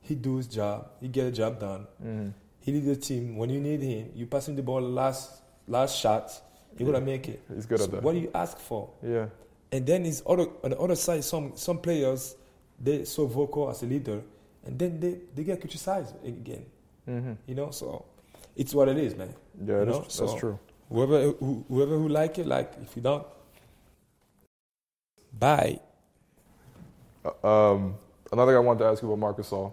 he 0.00 0.14
do 0.14 0.36
his 0.36 0.46
job. 0.46 0.90
He 1.00 1.08
get 1.08 1.26
a 1.26 1.32
job 1.32 1.60
done. 1.60 1.86
Mm-hmm. 2.04 2.28
He 2.60 2.72
lead 2.72 2.84
the 2.84 2.96
team 2.96 3.36
when 3.36 3.50
you 3.50 3.60
need 3.60 3.80
him. 3.80 4.10
You 4.14 4.26
pass 4.26 4.48
him 4.48 4.56
the 4.56 4.62
ball 4.62 4.80
last 4.82 5.42
last 5.66 5.98
shot. 5.98 6.30
You're 6.78 6.90
gonna 6.90 7.04
make 7.04 7.28
it. 7.28 7.42
He's 7.52 7.66
good 7.66 7.78
So 7.78 7.84
at 7.84 7.90
that. 7.92 8.02
What 8.02 8.12
do 8.12 8.18
you 8.20 8.30
ask 8.34 8.58
for? 8.58 8.90
Yeah. 9.02 9.26
And 9.72 9.86
then 9.86 10.04
it's 10.04 10.22
other 10.26 10.46
on 10.64 10.70
the 10.70 10.78
other 10.78 10.96
side, 10.96 11.24
some 11.24 11.52
some 11.54 11.78
players 11.78 12.36
they 12.80 13.04
so 13.04 13.26
vocal 13.26 13.70
as 13.70 13.82
a 13.82 13.86
leader, 13.86 14.22
and 14.64 14.78
then 14.78 14.98
they, 14.98 15.18
they 15.34 15.44
get 15.44 15.60
criticized 15.60 16.14
again. 16.24 16.64
Mm-hmm. 17.08 17.32
You 17.46 17.54
know, 17.54 17.70
so 17.70 18.04
it's 18.56 18.74
what 18.74 18.88
it 18.88 18.98
is, 18.98 19.14
man. 19.14 19.34
Yeah, 19.64 19.84
that's, 19.84 19.90
know, 19.90 20.00
that's 20.00 20.14
so- 20.16 20.38
true. 20.38 20.58
Whoever 20.88 21.22
who, 21.22 21.64
whoever 21.68 21.96
who 21.96 22.08
like 22.08 22.38
it, 22.38 22.46
like 22.46 22.72
if 22.82 22.96
you 22.96 23.02
don't, 23.02 23.24
bye. 25.40 25.80
Uh, 27.24 27.46
Um, 27.72 27.96
another 28.32 28.52
thing 28.52 28.56
I 28.56 28.60
wanted 28.60 28.80
to 28.80 28.84
ask 28.86 29.02
you 29.02 29.08
about 29.08 29.18
Marcus 29.18 29.50
Gasol, 29.50 29.72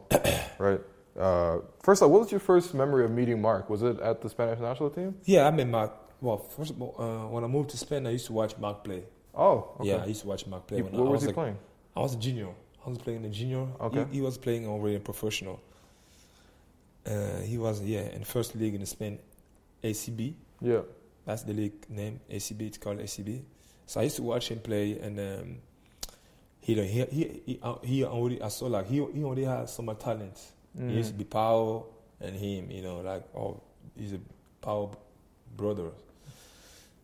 right? 0.59 0.81
Uh, 1.17 1.59
first 1.81 2.01
off, 2.03 2.09
what 2.11 2.21
was 2.21 2.31
your 2.31 2.39
first 2.39 2.73
memory 2.73 3.03
of 3.05 3.11
meeting 3.11 3.41
Mark? 3.41 3.69
Was 3.69 3.81
it 3.83 3.99
at 3.99 4.21
the 4.21 4.29
Spanish 4.29 4.59
national 4.59 4.89
team? 4.91 5.15
Yeah, 5.25 5.47
I 5.47 5.51
met 5.51 5.67
Mark. 5.67 5.91
Well, 6.21 6.37
first 6.37 6.71
of 6.71 6.81
all, 6.81 6.95
uh, 6.99 7.27
when 7.27 7.43
I 7.43 7.47
moved 7.47 7.69
to 7.71 7.77
Spain, 7.77 8.05
I 8.07 8.11
used 8.11 8.25
to 8.27 8.33
watch 8.33 8.57
Mark 8.57 8.83
play. 8.83 9.03
Oh, 9.35 9.71
okay. 9.79 9.89
Yeah, 9.89 9.97
I 9.97 10.05
used 10.07 10.21
to 10.21 10.27
watch 10.27 10.45
Mark 10.47 10.65
play. 10.67 10.77
He- 10.77 10.83
when 10.83 10.95
I, 10.95 10.97
was 10.99 11.09
was 11.11 11.21
he 11.21 11.27
like, 11.27 11.35
playing? 11.35 11.57
I 11.95 11.99
was 12.01 12.13
a 12.15 12.17
junior. 12.17 12.49
I 12.85 12.89
was 12.89 12.97
playing 12.99 13.23
a 13.25 13.29
junior. 13.29 13.67
Okay. 13.81 14.05
He, 14.11 14.15
he 14.17 14.21
was 14.21 14.37
playing 14.37 14.67
already 14.67 14.99
professional. 14.99 15.59
Uh, 17.05 17.39
he 17.41 17.57
was 17.57 17.81
yeah 17.81 18.01
in 18.15 18.23
first 18.23 18.55
league 18.55 18.75
in 18.75 18.85
Spain, 18.85 19.19
ACB. 19.83 20.33
Yeah. 20.61 20.81
That's 21.25 21.43
the 21.43 21.53
league 21.53 21.89
name, 21.89 22.19
ACB. 22.31 22.61
It's 22.67 22.77
called 22.77 22.99
ACB. 22.99 23.41
So 23.87 23.99
I 23.99 24.03
used 24.03 24.17
to 24.17 24.23
watch 24.23 24.49
him 24.51 24.59
play, 24.59 24.99
and 24.99 25.19
um, 25.19 25.55
he 26.59 26.75
he 26.75 27.05
he 27.05 27.41
he, 27.45 27.59
he 27.83 28.03
already 28.05 28.41
I 28.41 28.49
saw 28.49 28.67
like 28.67 28.87
he 28.87 28.95
he 29.13 29.23
already 29.23 29.45
had 29.45 29.69
so 29.69 29.81
much 29.81 29.99
talent. 29.99 30.37
Mhm. 30.77 30.89
He 30.91 30.97
used 30.97 31.09
to 31.11 31.15
be 31.17 31.23
Pau 31.23 31.85
and 32.21 32.35
him, 32.35 32.69
you 32.69 32.81
know, 32.83 32.99
like 32.99 33.23
oh, 33.35 33.61
he's 33.97 34.13
a 34.13 34.19
Pau 34.61 34.91
brother. 35.55 35.89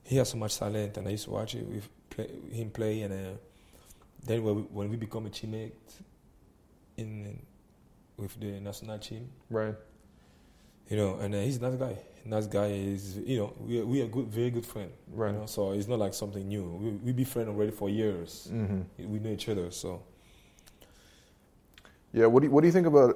He 0.03 0.17
has 0.17 0.29
so 0.29 0.37
much 0.37 0.57
talent, 0.57 0.97
and 0.97 1.07
I 1.07 1.11
used 1.11 1.23
to 1.25 1.31
watch 1.31 1.55
it 1.55 1.65
with 1.65 1.87
play, 2.09 2.27
him 2.51 2.69
play, 2.69 3.01
and 3.03 3.13
uh, 3.13 3.37
then 4.25 4.43
when 4.43 4.55
we, 4.55 4.61
when 4.63 4.89
we 4.89 4.97
become 4.97 5.25
a 5.25 5.29
teammate 5.29 5.71
in 6.97 7.39
with 8.17 8.37
the 8.39 8.59
national 8.59 8.99
team, 8.99 9.29
Right. 9.49 9.75
You 10.93 10.99
know, 10.99 11.15
and 11.21 11.33
uh, 11.33 11.39
he's 11.39 11.57
a 11.57 11.61
nice 11.67 11.79
guy. 11.85 11.95
Nice 12.23 12.45
guy 12.45 12.67
is, 12.67 13.17
you 13.17 13.37
know, 13.39 13.53
we 13.59 13.79
are, 13.81 13.85
we 13.93 14.01
are 14.03 14.07
good, 14.15 14.27
very 14.27 14.51
good 14.51 14.65
friend. 14.73 14.91
Right. 15.11 15.33
You 15.33 15.39
know, 15.39 15.45
so 15.47 15.71
it's 15.71 15.87
not 15.87 15.97
like 15.97 16.13
something 16.13 16.47
new. 16.47 16.65
We 16.83 16.89
we 17.05 17.11
be 17.13 17.23
friends 17.23 17.49
already 17.49 17.71
for 17.71 17.89
years. 17.89 18.47
Mm-hmm. 18.53 19.11
We 19.11 19.17
know 19.23 19.31
each 19.31 19.49
other, 19.49 19.71
so 19.71 20.03
Yeah. 22.13 22.27
What 22.27 22.41
do 22.41 22.45
you, 22.47 22.51
What 22.53 22.61
do 22.61 22.67
you 22.67 22.73
think 22.77 22.85
about 22.87 23.11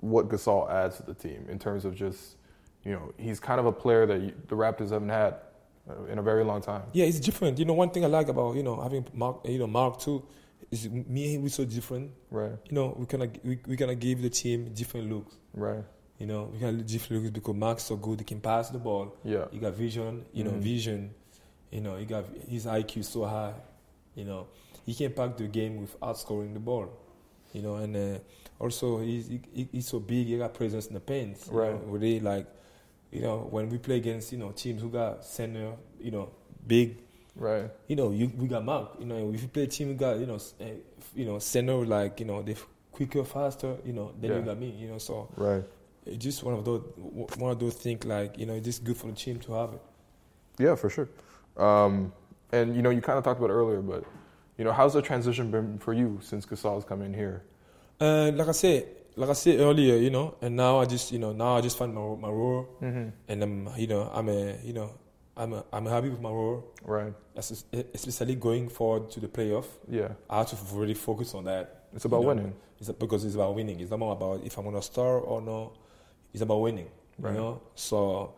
what 0.00 0.28
Gasol 0.28 0.70
adds 0.70 0.98
to 0.98 1.02
the 1.02 1.14
team 1.14 1.46
in 1.48 1.58
terms 1.58 1.84
of 1.84 1.92
just, 1.96 2.36
you 2.84 2.92
know, 2.92 3.12
he's 3.18 3.40
kind 3.40 3.58
of 3.58 3.66
a 3.66 3.72
player 3.72 4.06
that 4.06 4.20
you, 4.20 4.32
the 4.46 4.54
Raptors 4.54 4.90
haven't 4.90 5.08
had 5.08 5.34
uh, 5.90 6.04
in 6.12 6.18
a 6.18 6.22
very 6.22 6.44
long 6.44 6.60
time. 6.60 6.82
yeah, 6.92 7.06
it's 7.10 7.20
different. 7.28 7.58
You 7.58 7.64
know, 7.64 7.74
one 7.74 7.90
thing 7.90 8.04
I 8.04 8.08
like 8.18 8.28
about 8.28 8.54
you 8.56 8.62
know 8.62 8.80
having 8.80 9.04
Mark, 9.12 9.36
you 9.44 9.58
know, 9.58 9.66
Mark 9.66 9.98
too, 10.04 10.22
is 10.70 10.88
me 10.88 11.24
and 11.26 11.32
him 11.34 11.42
we 11.42 11.48
so 11.50 11.64
different. 11.64 12.06
Right. 12.30 12.56
You 12.68 12.74
know, 12.78 12.94
we 13.00 13.04
kind 13.06 13.22
of 13.24 13.30
we 13.48 13.58
we 13.66 13.74
gonna 13.76 13.94
give 14.08 14.22
the 14.22 14.30
team 14.30 14.58
different 14.80 15.10
looks. 15.12 15.34
Right. 15.52 15.84
You 16.18 16.26
know, 16.26 16.44
we 16.52 16.58
can 16.58 16.82
different 16.86 17.24
looks 17.24 17.34
because 17.34 17.54
Mark's 17.54 17.82
so 17.84 17.96
good. 17.96 18.20
He 18.20 18.24
can 18.24 18.40
pass 18.40 18.70
the 18.70 18.78
ball. 18.78 19.14
Yeah. 19.24 19.46
He 19.50 19.58
got 19.58 19.74
vision. 19.74 20.24
You 20.32 20.44
know, 20.44 20.52
Mhm. 20.52 20.60
vision. 20.60 21.10
You 21.70 21.80
know, 21.82 21.96
he 21.96 22.04
got 22.06 22.24
his 22.48 22.66
IQ 22.66 23.02
so 23.04 23.24
high. 23.24 23.52
You 24.14 24.24
know, 24.24 24.46
he 24.86 24.94
can 24.94 25.12
pack 25.12 25.36
the 25.36 25.46
game 25.46 25.76
without 25.80 26.16
scoring 26.18 26.54
the 26.54 26.60
ball. 26.60 26.88
You 27.52 27.62
know, 27.62 27.74
and 27.76 27.96
uh, 27.96 28.18
also 28.58 28.98
he's 29.00 29.28
he, 29.28 29.68
he's 29.72 29.88
so 29.88 30.00
big. 30.00 30.26
He 30.26 30.38
got 30.38 30.54
presence 30.54 30.86
in 30.86 30.94
the 30.94 31.00
paint. 31.00 31.36
Right. 31.50 31.72
know, 31.72 31.80
Really 31.86 32.20
like, 32.20 32.46
you 33.12 33.20
know, 33.20 33.46
when 33.50 33.68
we 33.68 33.76
play 33.78 33.96
against 33.96 34.32
you 34.32 34.38
know 34.38 34.52
teams 34.52 34.80
who 34.80 34.88
got 34.88 35.22
center, 35.24 35.72
you 36.00 36.10
know, 36.12 36.30
big. 36.66 36.96
Right. 37.34 37.70
You 37.88 37.96
know, 37.96 38.10
you, 38.12 38.32
we 38.38 38.48
got 38.48 38.64
Mark. 38.64 38.92
You 38.98 39.04
know, 39.04 39.30
if 39.34 39.42
you 39.42 39.48
play 39.48 39.64
a 39.64 39.66
team, 39.66 39.88
we 39.88 39.94
got 39.94 40.18
you 40.18 40.24
know, 40.26 40.36
uh, 40.36 40.64
you 41.14 41.26
know, 41.26 41.38
center 41.40 41.84
like 41.84 42.20
you 42.20 42.26
know 42.26 42.40
they 42.42 42.56
quicker, 42.92 43.22
faster. 43.24 43.76
You 43.84 43.92
know, 43.92 44.12
then 44.18 44.30
Yeah. 44.30 44.38
you 44.38 44.42
got 44.44 44.58
me. 44.58 44.70
You 44.70 44.88
know, 44.88 44.98
so 44.98 45.28
Right. 45.36 45.62
It's 46.06 46.22
just 46.24 46.42
one 46.42 46.54
of 46.54 46.64
those 46.64 46.82
one 47.38 47.50
of 47.52 47.58
those 47.58 47.74
things 47.74 48.04
like 48.04 48.38
you 48.38 48.46
know, 48.46 48.54
it's 48.54 48.64
just 48.66 48.84
good 48.84 48.96
for 48.96 49.06
the 49.08 49.12
team 49.12 49.38
to 49.40 49.52
have 49.54 49.74
it. 49.74 49.82
Yeah, 50.58 50.74
for 50.74 50.88
sure. 50.88 51.08
Um, 51.56 52.12
and 52.52 52.74
you 52.76 52.82
know, 52.82 52.90
you 52.90 53.00
kind 53.00 53.18
of 53.18 53.24
talked 53.24 53.38
about 53.38 53.50
it 53.50 53.54
earlier, 53.54 53.80
but 53.82 54.04
you 54.58 54.64
know, 54.64 54.72
how's 54.72 54.94
the 54.94 55.02
transition 55.02 55.50
been 55.50 55.78
for 55.78 55.92
you 55.92 56.18
since 56.22 56.46
Gasol's 56.46 56.84
come 56.84 57.02
in 57.02 57.12
here? 57.12 57.42
Uh, 58.00 58.30
like 58.34 58.48
I 58.48 58.52
said, 58.52 58.86
like 59.16 59.30
I 59.30 59.32
said 59.34 59.60
earlier, 59.60 59.96
you 59.96 60.10
know, 60.10 60.36
and 60.40 60.56
now 60.56 60.78
I 60.78 60.84
just, 60.84 61.12
you 61.12 61.18
know, 61.18 61.32
now 61.32 61.56
I 61.56 61.60
just 61.60 61.76
find 61.78 61.94
my 61.94 62.00
my 62.16 62.28
role, 62.28 62.68
Mm-hmm. 62.82 63.08
and 63.28 63.42
I'm, 63.42 63.68
you 63.76 63.86
know, 63.86 64.10
I'm 64.14 64.28
a, 64.28 64.56
you 64.62 64.72
know, 64.72 64.92
I'm 65.36 65.52
a, 65.54 65.64
I'm 65.72 65.84
happy 65.86 66.08
with 66.08 66.20
my 66.20 66.30
role, 66.30 66.64
Right. 66.84 67.12
especially 67.36 68.34
going 68.36 68.68
forward 68.68 69.10
to 69.10 69.20
the 69.20 69.28
playoff. 69.28 69.66
Yeah. 69.88 70.08
I 70.30 70.38
have 70.38 70.50
to 70.50 70.56
really 70.76 70.94
focus 70.94 71.34
on 71.34 71.44
that. 71.44 71.84
It's 71.94 72.04
about 72.04 72.18
you 72.20 72.22
know. 72.24 72.28
winning. 72.34 72.54
It's 72.78 72.90
because 72.90 73.24
it's 73.24 73.34
about 73.34 73.54
winning. 73.54 73.80
It's 73.80 73.90
not 73.90 73.98
more 73.98 74.12
about 74.12 74.42
if 74.44 74.56
I'm 74.58 74.64
gonna 74.64 74.82
start 74.82 75.24
or 75.26 75.40
no. 75.40 75.72
It's 76.36 76.42
about 76.42 76.60
winning. 76.60 76.88
Right. 77.18 77.32
You 77.32 77.38
know, 77.40 77.62
so. 77.74 78.34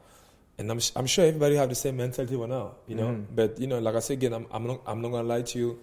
And 0.56 0.70
I'm, 0.70 0.78
I'm 0.94 1.06
sure 1.06 1.24
everybody 1.26 1.56
have 1.56 1.68
the 1.68 1.74
same 1.74 1.96
mentality 1.96 2.36
right 2.36 2.48
now, 2.48 2.76
you 2.86 2.94
know. 2.94 3.08
Mhm. 3.08 3.26
But 3.34 3.58
you 3.60 3.66
know, 3.66 3.80
like 3.80 3.96
I 3.96 3.98
said 4.00 4.14
again, 4.18 4.32
I'm, 4.34 4.46
I'm 4.52 4.66
not 4.68 4.80
I'm 4.86 5.02
not 5.02 5.08
gonna 5.10 5.26
lie 5.26 5.42
to 5.42 5.58
you. 5.58 5.78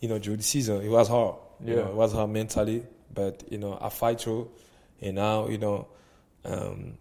You 0.00 0.08
know, 0.08 0.18
during 0.18 0.38
the 0.38 0.42
season, 0.44 0.82
it 0.82 0.88
was 0.88 1.06
hard. 1.08 1.36
You 1.64 1.74
Yeah. 1.74 1.82
know, 1.82 1.88
it 1.90 1.94
was 1.94 2.12
hard 2.12 2.30
mentally, 2.30 2.84
but 3.12 3.44
you 3.50 3.58
know, 3.58 3.78
I 3.80 3.88
fight 3.88 4.20
through. 4.20 4.50
And 5.00 5.14
now, 5.16 5.48
you 5.48 5.58
know, 5.58 5.86
um, 6.44 6.98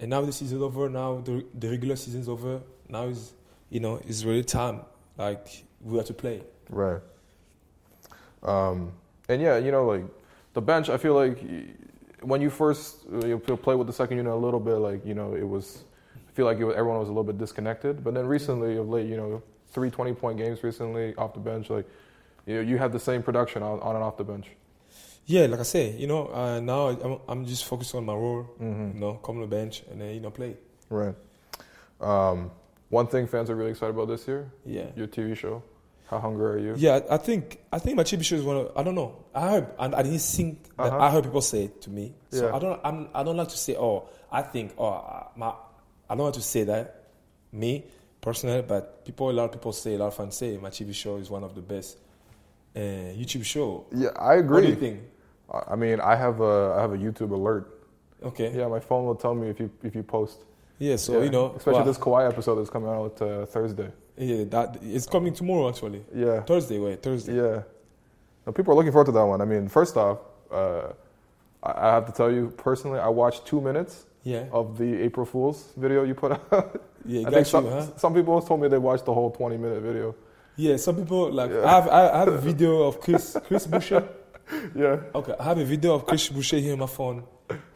and 0.00 0.10
now 0.10 0.20
the 0.22 0.32
season's 0.32 0.62
over. 0.62 0.88
Now 0.88 1.20
the 1.20 1.44
the 1.58 1.68
regular 1.68 1.94
season's 1.96 2.28
over. 2.28 2.60
Now 2.88 3.04
is 3.06 3.32
you 3.68 3.78
know 3.80 4.00
it's 4.06 4.24
really 4.24 4.44
time. 4.44 4.80
Like 5.16 5.46
we 5.80 5.96
have 5.96 6.06
to 6.06 6.14
play. 6.14 6.42
Right. 6.68 7.00
Um, 8.42 8.92
and 9.28 9.40
yeah, 9.42 9.58
you 9.58 9.70
know, 9.72 9.84
like 9.86 10.04
the 10.54 10.60
bench, 10.62 10.88
I 10.88 10.96
feel 10.96 11.14
like 11.14 11.38
when 12.22 12.40
you 12.40 12.50
first 12.50 13.04
uh, 13.12 13.26
you 13.26 13.42
know, 13.48 13.56
play 13.56 13.74
with 13.74 13.86
the 13.86 13.92
second 13.92 14.16
unit 14.18 14.32
a 14.32 14.36
little 14.36 14.60
bit, 14.60 14.76
like 14.76 15.04
you 15.04 15.14
know, 15.14 15.34
it 15.34 15.48
was. 15.48 15.84
I 16.16 16.32
feel 16.32 16.46
like 16.46 16.58
it 16.58 16.64
was, 16.64 16.76
everyone 16.76 17.00
was 17.00 17.08
a 17.08 17.12
little 17.12 17.24
bit 17.24 17.38
disconnected. 17.38 18.04
But 18.04 18.14
then 18.14 18.24
recently, 18.26 18.76
of 18.76 18.88
late, 18.88 19.06
you 19.08 19.16
know, 19.16 19.42
three 19.72 19.90
20 19.90 20.12
point 20.14 20.38
games 20.38 20.62
recently 20.62 21.14
off 21.16 21.34
the 21.34 21.40
bench, 21.40 21.70
like 21.70 21.86
you 22.46 22.54
know, 22.56 22.60
you 22.60 22.78
have 22.78 22.92
the 22.92 23.00
same 23.00 23.22
production 23.22 23.62
on, 23.62 23.80
on 23.80 23.96
and 23.96 24.04
off 24.04 24.16
the 24.16 24.24
bench. 24.24 24.46
Yeah, 25.26 25.46
like 25.46 25.60
I 25.60 25.64
say, 25.64 25.96
you 25.96 26.06
know, 26.06 26.28
uh, 26.32 26.60
now 26.60 26.88
I'm, 26.88 27.18
I'm 27.28 27.46
just 27.46 27.64
focused 27.64 27.94
on 27.94 28.04
my 28.04 28.14
role. 28.14 28.48
Mm-hmm. 28.60 28.94
You 28.94 29.00
know, 29.00 29.14
come 29.14 29.36
to 29.36 29.42
the 29.42 29.46
bench 29.46 29.82
and 29.90 30.00
then 30.00 30.14
you 30.14 30.20
know 30.20 30.30
play. 30.30 30.56
Right. 30.88 31.14
Um, 32.00 32.50
one 32.88 33.06
thing 33.06 33.26
fans 33.26 33.50
are 33.50 33.56
really 33.56 33.70
excited 33.70 33.94
about 33.94 34.08
this 34.08 34.26
year, 34.26 34.50
Yeah. 34.64 34.86
your 34.96 35.06
TV 35.06 35.36
show. 35.36 35.62
How 36.10 36.18
hungry 36.18 36.46
are 36.54 36.58
you? 36.58 36.74
Yeah, 36.76 37.00
I 37.08 37.18
think 37.18 37.60
I 37.72 37.78
think 37.78 37.96
my 37.96 38.02
TV 38.02 38.24
show 38.24 38.34
is 38.34 38.42
one 38.42 38.56
of 38.56 38.72
I 38.76 38.82
don't 38.82 38.96
know. 38.96 39.24
I 39.32 39.50
heard 39.52 39.66
and 39.78 39.94
I 39.94 40.02
didn't 40.02 40.18
think 40.20 40.64
that 40.76 40.86
Uh-huh. 40.86 40.98
I 40.98 41.10
heard 41.10 41.22
people 41.22 41.40
say 41.40 41.64
it 41.64 41.80
to 41.82 41.90
me. 41.90 42.14
So 42.30 42.46
Yeah. 42.48 42.56
I 42.56 42.58
don't 42.58 42.80
I'm, 42.82 43.08
I 43.14 43.22
don't 43.22 43.36
like 43.36 43.48
to 43.48 43.56
say 43.56 43.76
oh 43.78 44.08
I 44.32 44.42
think 44.42 44.74
oh 44.76 45.28
my 45.36 45.52
I 46.08 46.14
don't 46.16 46.24
want 46.24 46.34
to 46.34 46.42
say 46.42 46.64
that 46.64 47.04
me 47.52 47.84
personally, 48.20 48.62
but 48.62 49.04
people 49.04 49.30
a 49.30 49.32
lot 49.32 49.44
of 49.44 49.52
people 49.52 49.72
say 49.72 49.94
a 49.94 49.98
lot 49.98 50.08
of 50.08 50.14
fans 50.16 50.36
say 50.36 50.56
my 50.56 50.70
TV 50.70 50.92
show 50.92 51.16
is 51.16 51.30
one 51.30 51.44
of 51.44 51.54
the 51.54 51.62
best 51.62 51.96
uh, 52.74 52.80
YouTube 52.80 53.44
show. 53.44 53.86
Yeah, 53.94 54.08
I 54.16 54.34
agree. 54.34 54.54
What 54.54 54.62
do 54.62 54.68
you 54.68 54.80
think? 54.86 55.00
I 55.52 55.72
I 55.72 55.76
mean, 55.76 56.00
I 56.00 56.16
have 56.16 56.40
a 56.40 56.74
I 56.76 56.80
have 56.80 56.92
a 56.92 56.98
YouTube 56.98 57.30
alert. 57.30 57.64
Okay. 58.22 58.50
Yeah, 58.52 58.66
my 58.66 58.80
phone 58.80 59.04
will 59.06 59.14
tell 59.14 59.34
me 59.34 59.48
if 59.48 59.60
you 59.60 59.70
if 59.84 59.94
you 59.94 60.02
post. 60.02 60.38
Yeah. 60.80 60.96
So 60.96 61.18
Yeah, 61.18 61.24
you 61.26 61.30
know, 61.30 61.52
especially 61.56 61.72
well, 61.74 61.84
this 61.84 61.98
Kawhi 61.98 62.28
episode 62.28 62.56
that's 62.56 62.70
coming 62.70 62.88
out 62.90 63.20
uh, 63.22 63.46
Thursday. 63.46 63.90
Yeah, 64.16 64.44
that 64.54 64.78
it's 64.82 65.06
coming 65.06 65.32
tomorrow 65.32 65.68
actually. 65.68 66.02
Yeah, 66.14 66.40
Thursday, 66.42 66.78
wait, 66.78 67.02
Thursday. 67.02 67.36
yeah. 67.36 67.62
Now, 68.44 68.52
people 68.52 68.72
are 68.72 68.76
looking 68.76 68.90
forward 68.92 69.06
to 69.06 69.12
that 69.12 69.24
one. 69.24 69.40
I 69.40 69.44
mean, 69.44 69.68
first 69.68 69.96
off, 69.96 70.18
uh, 70.50 70.88
I 71.62 71.92
have 71.92 72.06
to 72.06 72.12
tell 72.12 72.30
you 72.32 72.52
personally, 72.56 72.98
I 72.98 73.08
watched 73.08 73.46
two 73.46 73.60
minutes 73.60 74.04
Yeah. 74.24 74.44
of 74.52 74.76
the 74.78 74.90
April 75.06 75.24
Fool's 75.26 75.72
video 75.76 76.04
you 76.04 76.14
put 76.14 76.32
out. 76.52 76.80
Yeah, 77.06 77.20
I 77.20 77.24
got 77.24 77.32
think 77.34 77.46
you, 77.46 77.50
some, 77.50 77.66
huh? 77.68 77.86
some 77.96 78.12
people 78.14 78.40
told 78.42 78.60
me 78.60 78.68
they 78.68 78.78
watched 78.78 79.04
the 79.06 79.14
whole 79.14 79.30
20 79.30 79.56
minute 79.58 79.80
video. 79.82 80.14
Yeah, 80.56 80.76
some 80.76 80.96
people 80.96 81.30
like 81.32 81.50
Yeah. 81.50 81.64
I 81.64 81.70
have 81.70 81.88
I 81.88 82.18
have 82.18 82.28
a 82.28 82.38
video 82.38 82.82
of 82.88 83.00
Chris 83.00 83.36
Chris 83.46 83.66
Boucher. 83.66 84.02
Yeah, 84.74 85.00
Okay, 85.14 85.34
I 85.40 85.44
have 85.44 85.58
a 85.58 85.64
video 85.64 85.94
of 85.94 86.04
Chris 86.06 86.28
Boucher 86.28 86.58
here 86.58 86.72
on 86.72 86.80
my 86.80 86.86
phone. 86.86 87.22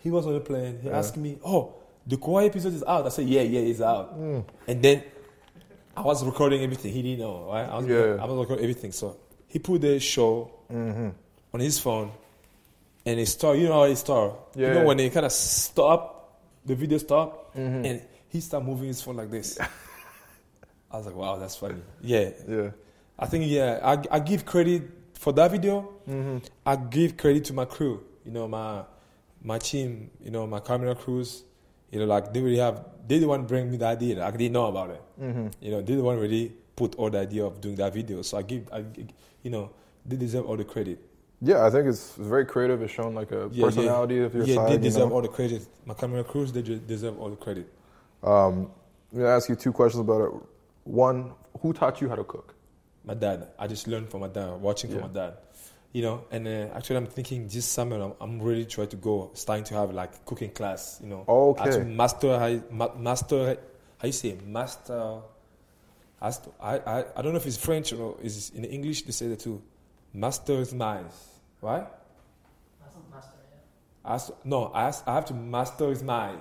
He 0.01 0.11
was 0.11 0.27
on 0.27 0.35
the 0.35 0.41
plane. 0.41 0.79
He 0.83 0.89
Yeah. 0.89 0.99
asked 0.99 1.17
me, 1.17 1.39
"Oh, 1.45 1.75
the 2.07 2.17
Kawhi 2.17 2.47
episode 2.47 2.75
is 2.75 2.85
out." 2.85 3.07
I 3.07 3.09
said, 3.11 3.29
"Yeah, 3.29 3.43
yeah, 3.43 3.61
it's 3.61 3.81
out." 3.81 4.19
Mm. 4.19 4.45
And 4.69 4.83
then 4.83 5.03
I 5.97 6.03
was 6.03 6.25
recording 6.25 6.63
everything. 6.63 6.93
He 6.93 7.03
didn't 7.03 7.21
know, 7.21 7.47
right? 7.51 7.69
I 7.69 7.77
was, 7.79 7.87
Yeah. 7.87 8.17
I 8.21 8.25
was 8.27 8.39
recording 8.39 8.65
everything. 8.65 8.93
So 8.93 9.17
he 9.49 9.59
put 9.59 9.81
the 9.81 9.99
show 10.01 10.51
hmm 10.69 11.09
on 11.53 11.61
his 11.61 11.79
phone, 11.79 12.11
and 13.07 13.21
it 13.21 13.27
start. 13.27 13.59
You 13.59 13.69
know 13.69 13.75
how 13.75 13.83
it 13.85 13.97
start. 13.97 14.35
Yeah. 14.55 14.69
You 14.69 14.75
know 14.75 14.85
when 14.85 14.97
they 14.97 15.09
kind 15.11 15.25
of 15.27 15.33
stop, 15.33 16.41
the 16.67 16.75
video 16.75 16.99
stop, 16.99 17.55
Mhm. 17.55 17.87
and 17.87 18.03
he 18.29 18.41
start 18.41 18.65
moving 18.65 18.89
his 18.89 19.01
phone 19.03 19.17
like 19.17 19.31
this. 19.31 19.59
I 20.91 20.97
was 20.99 21.07
like, 21.07 21.15
"Wow, 21.17 21.37
that's 21.37 21.57
funny." 21.57 21.81
Yeah, 22.03 22.31
yeah. 22.49 22.71
I 23.19 23.27
think 23.27 23.45
yeah, 23.47 23.79
I, 23.83 24.17
I 24.17 24.19
give 24.21 24.45
credit 24.45 24.83
for 25.15 25.33
that 25.33 25.51
video. 25.51 25.83
hmm 26.07 26.39
I 26.67 26.77
give 26.77 27.17
credit 27.17 27.45
to 27.47 27.53
my 27.53 27.65
crew. 27.65 28.03
You 28.25 28.33
know, 28.33 28.49
my 28.49 28.83
my 29.43 29.59
team. 29.59 30.11
You 30.25 30.31
know, 30.33 30.47
my 30.47 30.61
camera 30.61 30.95
crews. 30.95 31.45
You 31.95 32.01
know, 32.01 32.07
like 32.07 32.33
they 32.35 32.41
really 32.41 32.59
have. 32.59 32.85
They 33.07 33.19
the 33.19 33.29
one 33.29 33.45
bring 33.45 33.71
me 33.71 33.77
the 33.77 33.87
idea. 33.87 34.17
Like, 34.17 34.35
I 34.35 34.37
didn't 34.37 34.55
know 34.55 34.67
about 34.67 34.91
it. 34.91 35.03
Mm-hmm. 35.21 35.49
You 35.61 35.71
know, 35.71 35.83
they 35.83 35.95
the 35.95 36.03
one 36.03 36.19
really 36.19 36.53
put 36.75 36.95
all 36.97 37.09
the 37.11 37.21
idea 37.21 37.45
of 37.45 37.61
doing 37.61 37.77
that 37.77 37.93
video. 37.95 38.23
So 38.23 38.39
I 38.39 38.43
give, 38.43 38.69
I, 38.73 38.83
you 39.43 39.51
know, 39.51 39.71
they 40.05 40.17
deserve 40.17 40.47
all 40.47 40.57
the 40.57 40.65
credit. 40.65 40.99
Yeah, 41.41 41.65
I 41.67 41.71
think 41.71 41.87
it's, 41.87 42.15
very 42.17 42.47
creative. 42.47 42.83
It's 42.83 42.93
shown 42.93 43.15
like 43.15 43.31
a 43.31 43.49
Yeah, 43.53 43.67
personality 43.67 44.17
yeah. 44.17 44.23
of 44.23 44.35
your 44.35 44.45
yeah, 44.47 44.55
side. 44.55 44.69
they 44.71 44.73
you 44.73 44.79
deserve 44.79 45.11
know? 45.11 45.17
all 45.17 45.23
the 45.23 45.29
credit. 45.29 45.67
My 45.85 45.95
camera 45.95 46.25
crews, 46.25 46.51
they 46.51 46.63
deserve 46.63 47.21
all 47.21 47.29
the 47.31 47.37
credit. 47.37 47.67
Um, 48.23 48.71
I'm 49.13 49.19
gonna 49.19 49.29
ask 49.29 49.49
you 49.49 49.55
two 49.55 49.73
questions 49.73 50.01
about 50.01 50.21
it. 50.27 50.33
One, 50.85 51.33
who 51.61 51.73
taught 51.75 52.01
you 52.01 52.09
how 52.09 52.17
to 52.17 52.25
cook? 52.25 52.55
My 53.05 53.15
dad, 53.15 53.49
I 53.59 53.67
just 53.69 53.87
learned 53.87 54.09
from 54.09 54.23
my 54.23 54.29
dad, 54.29 54.61
watching 54.61 54.91
from 54.91 55.01
Yeah. 55.01 55.07
my 55.07 55.13
dad. 55.13 55.35
You 55.95 56.03
know, 56.03 56.25
and 56.33 56.49
uh, 56.49 56.75
actually, 56.75 56.97
I'm 56.97 57.07
thinking 57.07 57.47
this 57.47 57.65
summer 57.67 58.01
I'm, 58.03 58.15
I'm 58.21 58.43
really 58.43 58.65
trying 58.67 58.89
to 58.89 58.97
go, 58.97 59.31
starting 59.35 59.65
to 59.67 59.75
have 59.75 59.95
like 59.95 60.25
cooking 60.27 60.51
class. 60.51 60.99
You 61.01 61.09
know, 61.09 61.25
Okay. 61.29 61.61
I 61.63 61.65
have 61.67 61.75
to 61.77 61.85
master, 61.85 62.37
how, 62.37 62.61
ma- 62.69 62.95
master, 62.99 63.57
how 63.99 64.07
you 64.07 64.13
say, 64.13 64.37
master. 64.45 65.21
as 66.21 66.39
to- 66.41 66.51
I, 66.61 66.79
I, 66.79 67.05
I 67.17 67.23
don't 67.23 67.31
know 67.33 67.39
if 67.39 67.47
it's 67.47 67.57
French 67.57 67.93
or 67.93 68.17
is 68.23 68.51
in 68.57 68.65
English 68.65 69.03
they 69.03 69.13
say 69.13 69.29
that 69.29 69.39
too. 69.39 69.63
Master 70.13 70.59
his 70.59 70.75
minds, 70.75 71.15
right? 71.63 71.87
I 74.05 74.13
has 74.15 74.27
to- 74.27 74.35
no, 74.45 74.71
I, 74.75 74.85
has, 74.87 75.03
I 75.07 75.15
have 75.15 75.27
to 75.27 75.35
master 75.35 75.89
his 75.91 76.03
mind. 76.03 76.41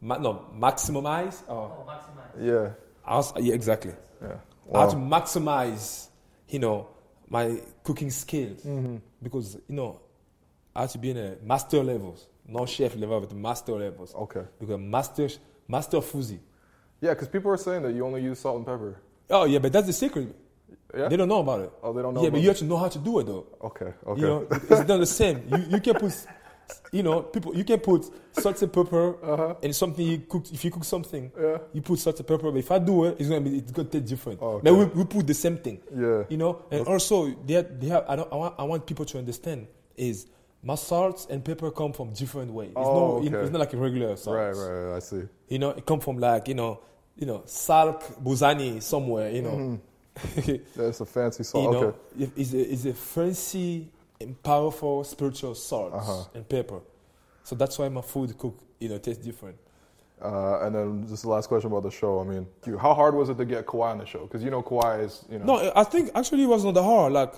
Ma- 0.00 0.18
no, 0.18 0.46
maximize. 0.56 1.42
Or, 1.48 1.84
maximize. 1.86 2.40
Yeah, 2.40 2.70
I 3.04 3.40
yeah, 3.40 3.54
exactly. 3.54 3.92
yeah. 4.22 4.36
I 4.72 4.80
have 4.82 4.90
to 4.90 4.96
maximize, 4.96 6.06
you 6.48 6.60
know, 6.60 6.86
my 7.32 7.46
cooking 7.82 8.10
skills 8.10 8.60
Mm-hmm. 8.62 8.96
because 9.22 9.56
you 9.68 9.74
know 9.74 10.00
I 10.76 10.82
have 10.82 10.92
to 10.92 10.98
be 10.98 11.10
in 11.10 11.16
a 11.18 11.36
master 11.42 11.82
levels, 11.82 12.26
not 12.46 12.68
chef 12.68 12.94
level, 12.96 13.20
but 13.20 13.32
master 13.34 13.72
levels. 13.72 14.14
Okay. 14.14 14.44
Because 14.60 14.78
master, 14.78 15.28
master 15.68 15.98
fuzi. 15.98 16.38
Yeah, 17.00 17.10
because 17.14 17.28
people 17.28 17.50
are 17.50 17.56
saying 17.66 17.82
that 17.82 17.92
you 17.94 18.06
only 18.06 18.22
use 18.22 18.38
salt 18.38 18.56
and 18.58 18.66
pepper. 18.66 18.96
Oh 19.28 19.44
yeah, 19.44 19.58
but 19.58 19.72
that's 19.72 19.86
the 19.86 19.92
secret. 19.92 20.28
Yeah. 20.94 21.08
They 21.08 21.16
don't 21.16 21.28
know 21.28 21.40
about 21.40 21.60
it. 21.60 21.72
Oh, 21.82 21.92
they 21.94 22.02
don't 22.02 22.14
know 22.14 22.22
Yeah, 22.22 22.30
but 22.30 22.40
you 22.42 22.48
have 22.48 22.58
to 22.58 22.64
know 22.64 22.76
how 22.76 22.88
to 22.88 22.98
do 22.98 23.18
it 23.20 23.24
though. 23.26 23.46
Okay. 23.62 23.92
Okay. 24.06 24.20
You 24.20 24.26
know, 24.26 24.46
it's 24.50 24.88
not 24.88 24.98
the 24.98 25.06
same. 25.06 25.36
You 25.50 25.58
you 25.74 25.80
can 25.80 25.94
put, 25.94 26.12
you 26.92 27.02
know, 27.02 27.22
people 27.22 27.54
you 27.56 27.64
can 27.64 27.78
put 27.80 28.04
salt 28.32 28.60
and 28.62 28.72
pepper 28.72 29.16
Uh-huh. 29.24 29.54
and 29.62 29.74
something 29.74 30.06
you 30.06 30.18
cook. 30.28 30.44
If 30.52 30.64
you 30.64 30.70
cook 30.70 30.84
something, 30.84 31.30
Yeah. 31.38 31.58
you 31.72 31.82
put 31.82 31.98
salt 31.98 32.18
and 32.18 32.26
pepper. 32.26 32.50
But 32.50 32.58
if 32.58 32.70
I 32.70 32.78
do 32.78 33.04
it, 33.06 33.16
it's 33.18 33.28
gonna 33.28 33.40
be 33.40 33.58
it's 33.58 33.72
gonna 33.72 33.88
taste 33.88 34.06
different. 34.06 34.40
Oh, 34.42 34.60
But 34.62 34.74
we, 34.74 34.84
we 34.86 35.04
put 35.04 35.26
the 35.26 35.34
same 35.34 35.56
thing. 35.58 35.80
Yeah. 35.94 36.24
You 36.28 36.36
know, 36.36 36.62
and 36.70 36.86
also 36.86 37.34
they 37.46 37.54
have, 37.54 37.80
they 37.80 37.88
have 37.88 38.04
I 38.08 38.16
don't 38.16 38.32
I 38.32 38.36
want 38.36 38.54
I 38.58 38.62
want 38.64 38.86
people 38.86 39.04
to 39.06 39.18
understand 39.18 39.66
is 39.96 40.26
my 40.64 40.76
salt 40.76 41.26
and 41.28 41.44
pepper 41.44 41.70
come 41.72 41.92
from 41.92 42.12
different 42.12 42.52
ways. 42.52 42.70
It's 42.70 42.78
Oh, 42.78 43.20
no, 43.20 43.26
okay. 43.26 43.36
it's 43.44 43.50
not 43.52 43.58
like 43.60 43.72
a 43.72 43.76
regular 43.76 44.14
salt. 44.16 44.36
Right. 44.36 44.54
Right. 44.54 44.68
right, 44.84 44.96
I 44.96 44.98
see. 45.00 45.22
You 45.48 45.58
know, 45.58 45.70
it 45.70 45.84
come 45.84 46.00
from 46.00 46.18
like 46.18 46.46
you 46.48 46.54
know, 46.54 46.80
you 47.16 47.26
know, 47.26 47.40
Salk 47.46 48.02
Buzani 48.22 48.80
somewhere. 48.82 49.30
You 49.30 49.42
know. 49.42 49.50
Mm-hmm. 49.50 49.76
That's 50.76 51.00
a 51.00 51.06
fancy 51.06 51.42
salt. 51.42 51.64
you 51.64 51.70
know, 51.70 51.86
okay. 51.86 51.98
it- 52.24 52.32
it's 52.36 52.52
a, 52.52 52.60
it's 52.72 52.84
a 52.84 52.92
fancy 52.94 53.88
powerful 54.42 55.04
spiritual 55.04 55.54
salt 55.54 55.92
Uh-huh. 55.94 56.24
and 56.34 56.48
pepper. 56.48 56.80
So 57.44 57.54
that's 57.56 57.78
why 57.78 57.88
my 57.88 58.02
food 58.02 58.36
cook, 58.38 58.58
you 58.78 58.88
know, 58.88 58.98
tastes 58.98 59.24
different. 59.24 59.56
Uh, 60.22 60.60
and 60.64 60.74
then 60.74 61.06
just 61.08 61.22
the 61.24 61.28
last 61.28 61.48
question 61.48 61.68
about 61.70 61.82
the 61.82 61.90
show. 61.90 62.20
I 62.20 62.24
mean, 62.24 62.46
how 62.78 62.94
hard 62.94 63.14
was 63.14 63.28
it 63.28 63.36
to 63.38 63.44
get 63.44 63.66
Kawhi 63.66 63.90
on 63.90 63.98
the 63.98 64.06
show? 64.06 64.22
Because 64.26 64.44
you 64.44 64.50
know 64.50 64.62
Kawhi 64.62 65.04
is, 65.04 65.24
you 65.28 65.38
know. 65.40 65.44
No, 65.58 65.72
I 65.74 65.82
think 65.84 66.10
actually 66.14 66.44
it 66.44 66.46
was 66.46 66.64
not 66.64 66.74
that 66.74 66.82
hard. 66.84 67.12
Like, 67.12 67.34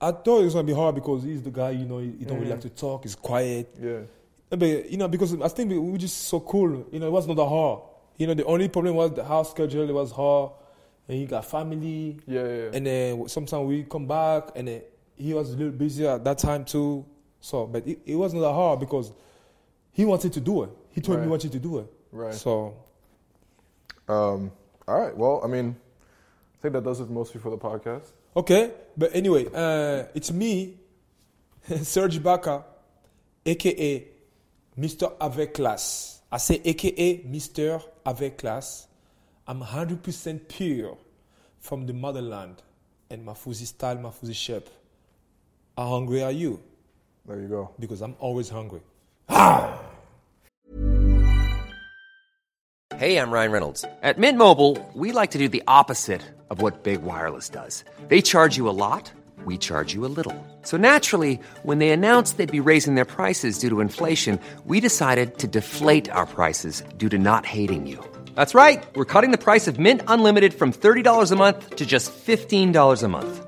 I 0.00 0.12
thought 0.12 0.40
it 0.40 0.44
was 0.44 0.54
gonna 0.54 0.66
be 0.66 0.72
hard 0.72 0.94
because 0.94 1.22
he's 1.24 1.42
the 1.42 1.50
guy, 1.50 1.70
you 1.70 1.84
know, 1.84 1.98
he, 1.98 2.12
he 2.18 2.24
don't 2.24 2.38
really 2.38 2.50
like 2.52 2.62
to 2.62 2.70
talk. 2.70 3.02
He's 3.02 3.14
quiet. 3.14 3.68
Yeah. 3.78 4.00
But 4.48 4.90
you 4.90 4.96
know, 4.96 5.08
because 5.08 5.38
I 5.42 5.48
think 5.48 5.70
we 5.70 5.78
were 5.78 5.98
just 5.98 6.16
so 6.28 6.40
cool. 6.40 6.86
You 6.90 6.98
know, 7.00 7.08
it 7.08 7.10
was 7.10 7.26
not 7.26 7.36
that 7.36 7.46
hard. 7.48 7.80
You 8.16 8.26
know, 8.28 8.34
the 8.34 8.44
only 8.46 8.68
problem 8.68 8.94
was 8.94 9.12
the 9.12 9.24
house 9.24 9.50
schedule. 9.50 9.86
It 9.86 9.92
was 9.92 10.10
hard, 10.10 10.52
and 11.08 11.18
he 11.18 11.26
got 11.26 11.44
family. 11.44 12.18
Yeah. 12.26 12.40
Yeah. 12.42 12.48
yeah. 12.56 12.70
And 12.72 12.86
then 12.86 13.28
sometimes 13.28 13.68
we 13.68 13.82
come 13.84 14.06
back, 14.06 14.52
and 14.56 14.66
then 14.68 14.82
he 15.18 15.34
was 15.34 15.52
a 15.52 15.56
little 15.56 15.72
busy 15.72 16.06
at 16.06 16.24
that 16.24 16.38
time 16.38 16.64
too. 16.64 17.04
So, 17.40 17.66
but 17.66 17.86
it, 17.86 18.00
it 18.06 18.14
wasn't 18.16 18.42
that 18.42 18.52
hard 18.52 18.80
because 18.80 19.12
he 19.92 20.04
wanted 20.04 20.32
to 20.32 20.40
do 20.40 20.64
it. 20.64 20.70
He 20.90 21.00
told 21.00 21.18
me 21.18 21.24
he 21.24 21.30
wanted 21.30 21.52
to 21.52 21.58
do 21.58 21.78
it. 21.78 21.86
Right. 22.12 22.34
So, 22.34 22.74
Um, 24.08 24.50
all 24.86 24.98
right. 25.00 25.16
Well, 25.16 25.40
I 25.44 25.46
mean, 25.48 25.76
I 26.54 26.62
think 26.62 26.72
that 26.74 26.84
does 26.84 27.00
it 27.00 27.10
mostly 27.10 27.40
for 27.40 27.50
the 27.50 27.58
podcast. 27.58 28.10
okay. 28.36 28.72
But 28.96 29.14
anyway, 29.14 29.46
uh, 29.52 30.04
it's 30.14 30.32
me, 30.32 30.76
Serge 31.82 32.18
Ibaka, 32.18 32.64
aka 33.46 34.04
Mr. 34.78 35.12
Avec 35.20 35.54
Class. 35.54 36.20
I 36.32 36.38
say 36.38 36.60
aka 36.64 37.18
Mr. 37.24 37.82
Avec 38.04 38.38
Class. 38.38 38.86
I'm 39.46 39.60
100% 39.62 40.48
pure 40.48 40.96
from 41.60 41.86
the 41.86 41.92
motherland 41.94 42.62
and 43.10 43.24
my 43.24 43.32
Fuzi 43.32 43.66
style, 43.66 43.96
my 43.96 44.10
Fuzi 44.10 44.34
shape. 44.34 44.68
How 45.78 45.86
hungry 45.86 46.24
are 46.24 46.32
you? 46.32 46.58
There 47.24 47.38
you 47.38 47.46
go. 47.46 47.70
Because 47.78 48.02
I'm 48.02 48.16
always 48.18 48.48
hungry. 48.48 48.80
Hey, 52.96 53.16
I'm 53.16 53.30
Ryan 53.30 53.52
Reynolds. 53.52 53.84
At 54.02 54.18
Mint 54.18 54.36
Mobile, 54.38 54.76
we 54.94 55.12
like 55.12 55.30
to 55.30 55.38
do 55.38 55.48
the 55.48 55.62
opposite 55.68 56.22
of 56.50 56.60
what 56.60 56.82
Big 56.82 57.02
Wireless 57.02 57.48
does. 57.48 57.84
They 58.08 58.20
charge 58.20 58.56
you 58.56 58.68
a 58.68 58.74
lot, 58.74 59.12
we 59.44 59.56
charge 59.56 59.94
you 59.94 60.04
a 60.04 60.10
little. 60.10 60.34
So 60.62 60.76
naturally, 60.76 61.38
when 61.62 61.78
they 61.78 61.90
announced 61.90 62.38
they'd 62.38 62.50
be 62.50 62.68
raising 62.72 62.96
their 62.96 63.04
prices 63.04 63.60
due 63.60 63.68
to 63.68 63.78
inflation, 63.80 64.40
we 64.64 64.80
decided 64.80 65.38
to 65.38 65.46
deflate 65.46 66.10
our 66.10 66.26
prices 66.26 66.82
due 66.96 67.08
to 67.08 67.18
not 67.18 67.46
hating 67.46 67.86
you. 67.86 68.04
That's 68.34 68.52
right. 68.52 68.84
We're 68.96 69.04
cutting 69.04 69.30
the 69.30 69.38
price 69.38 69.68
of 69.68 69.78
Mint 69.78 70.02
Unlimited 70.08 70.54
from 70.54 70.72
$30 70.72 71.30
a 71.30 71.36
month 71.36 71.76
to 71.76 71.86
just 71.86 72.10
$15 72.10 73.02
a 73.04 73.08
month. 73.08 73.47